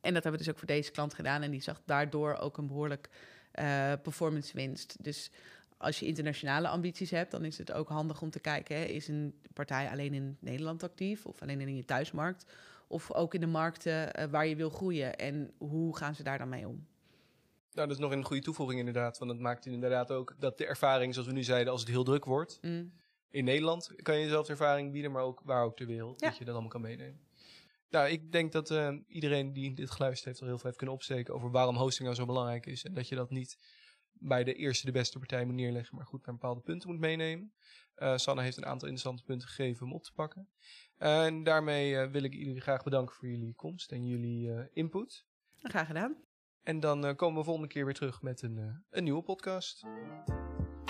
En 0.00 0.14
dat 0.14 0.22
hebben 0.22 0.32
we 0.32 0.46
dus 0.46 0.48
ook 0.48 0.58
voor 0.58 0.66
deze 0.76 0.90
klant 0.90 1.14
gedaan. 1.14 1.42
En 1.42 1.50
die 1.50 1.62
zag 1.62 1.80
daardoor 1.84 2.34
ook 2.36 2.56
een 2.58 2.66
behoorlijk 2.66 3.08
eh, 3.52 3.92
performance 4.02 4.52
winst. 4.56 4.96
Dus 5.04 5.30
als 5.76 5.98
je 5.98 6.06
internationale 6.06 6.68
ambities 6.68 7.10
hebt, 7.10 7.30
dan 7.30 7.44
is 7.44 7.58
het 7.58 7.72
ook 7.72 7.88
handig 7.88 8.22
om 8.22 8.30
te 8.30 8.40
kijken: 8.40 8.76
hè, 8.76 8.82
is 8.84 9.08
een 9.08 9.34
partij 9.52 9.88
alleen 9.90 10.14
in 10.14 10.36
Nederland 10.40 10.82
actief 10.82 11.26
of 11.26 11.42
alleen 11.42 11.60
in 11.60 11.76
je 11.76 11.84
thuismarkt? 11.84 12.44
Of 12.86 13.12
ook 13.12 13.34
in 13.34 13.40
de 13.40 13.46
markten 13.46 14.30
waar 14.30 14.46
je 14.46 14.56
wil 14.56 14.70
groeien? 14.70 15.16
En 15.16 15.50
hoe 15.58 15.96
gaan 15.96 16.14
ze 16.14 16.22
daar 16.22 16.38
dan 16.38 16.48
mee 16.48 16.68
om? 16.68 16.86
Nou, 17.76 17.88
dat 17.88 17.96
is 17.96 18.02
nog 18.02 18.12
een 18.12 18.24
goede 18.24 18.42
toevoeging 18.42 18.78
inderdaad, 18.78 19.18
want 19.18 19.30
dat 19.30 19.40
maakt 19.40 19.66
inderdaad 19.66 20.10
ook 20.12 20.34
dat 20.38 20.58
de 20.58 20.66
ervaring, 20.66 21.12
zoals 21.12 21.28
we 21.28 21.34
nu 21.34 21.42
zeiden, 21.42 21.72
als 21.72 21.80
het 21.80 21.90
heel 21.90 22.04
druk 22.04 22.24
wordt, 22.24 22.58
Mm. 22.62 22.92
in 23.30 23.44
Nederland 23.44 23.92
kan 24.02 24.16
je 24.18 24.24
dezelfde 24.24 24.52
ervaring 24.52 24.92
bieden, 24.92 25.12
maar 25.12 25.22
ook 25.22 25.40
waar 25.44 25.64
ook 25.64 25.76
ter 25.76 25.86
wereld, 25.86 26.20
Ja. 26.20 26.28
dat 26.28 26.38
je 26.38 26.44
dat 26.44 26.52
allemaal 26.52 26.70
kan 26.72 26.80
meenemen. 26.80 27.20
Nou, 27.90 28.08
ik 28.08 28.32
denk 28.32 28.52
dat 28.52 28.70
eh, 28.70 28.94
iedereen 29.06 29.52
die 29.52 29.74
dit 29.74 29.90
geluisterd 29.90 30.26
heeft 30.28 30.40
al 30.40 30.46
heel 30.46 30.56
veel 30.56 30.66
heeft 30.66 30.76
kunnen 30.76 30.94
opsteken 30.96 31.34
over 31.34 31.50
waarom 31.50 31.76
hosting 31.76 32.04
nou 32.04 32.20
zo 32.20 32.26
belangrijk 32.26 32.66
is. 32.66 32.84
En 32.84 32.94
dat 32.94 33.08
je 33.08 33.14
dat 33.14 33.30
niet 33.30 33.58
bij 34.12 34.44
de 34.44 34.54
eerste 34.54 34.86
de 34.86 34.92
beste 34.92 35.18
partij 35.18 35.44
moet 35.44 35.54
neerleggen, 35.54 35.96
maar 35.96 36.06
goed 36.06 36.26
naar 36.26 36.34
bepaalde 36.34 36.60
punten 36.60 36.90
moet 36.90 36.98
meenemen. 36.98 37.52
Eh, 37.94 38.16
Sanne 38.16 38.42
heeft 38.42 38.56
een 38.56 38.66
aantal 38.66 38.88
interessante 38.88 39.22
punten 39.24 39.48
gegeven 39.48 39.86
om 39.86 39.92
op 39.92 40.02
te 40.02 40.12
pakken. 40.12 40.48
En 40.96 41.42
daarmee 41.44 41.96
eh, 41.96 42.10
wil 42.10 42.22
ik 42.22 42.32
jullie 42.34 42.60
graag 42.60 42.82
bedanken 42.82 43.14
voor 43.14 43.28
jullie 43.28 43.54
komst 43.54 43.92
en 43.92 44.06
jullie 44.06 44.70
input. 44.72 45.24
Graag 45.62 45.86
gedaan. 45.86 46.16
En 46.66 46.80
dan 46.80 47.06
eh, 47.06 47.14
komen 47.16 47.38
we 47.38 47.44
volgende 47.44 47.68
keer 47.68 47.84
weer 47.84 47.94
terug 47.94 48.22
met 48.22 48.42
een, 48.42 48.58
eh, 48.58 48.64
een 48.90 49.04
nieuwe 49.04 49.22
podcast. 49.22 49.84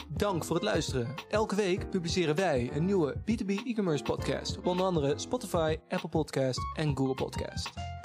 Dank 0.08 0.44
voor 0.44 0.56
het 0.56 0.64
luisteren. 0.64 1.14
Elke 1.28 1.54
week 1.54 1.90
publiceren 1.90 2.34
wij 2.34 2.70
een 2.72 2.84
nieuwe 2.84 3.14
B2B 3.24 3.50
e-commerce 3.64 4.04
podcast 4.04 4.58
op 4.58 4.66
onder 4.66 4.86
andere 4.86 5.18
Spotify, 5.18 5.76
Apple 5.88 6.08
Podcast 6.08 6.58
en 6.76 6.96
Google 6.96 7.14
Podcast. 7.14 7.95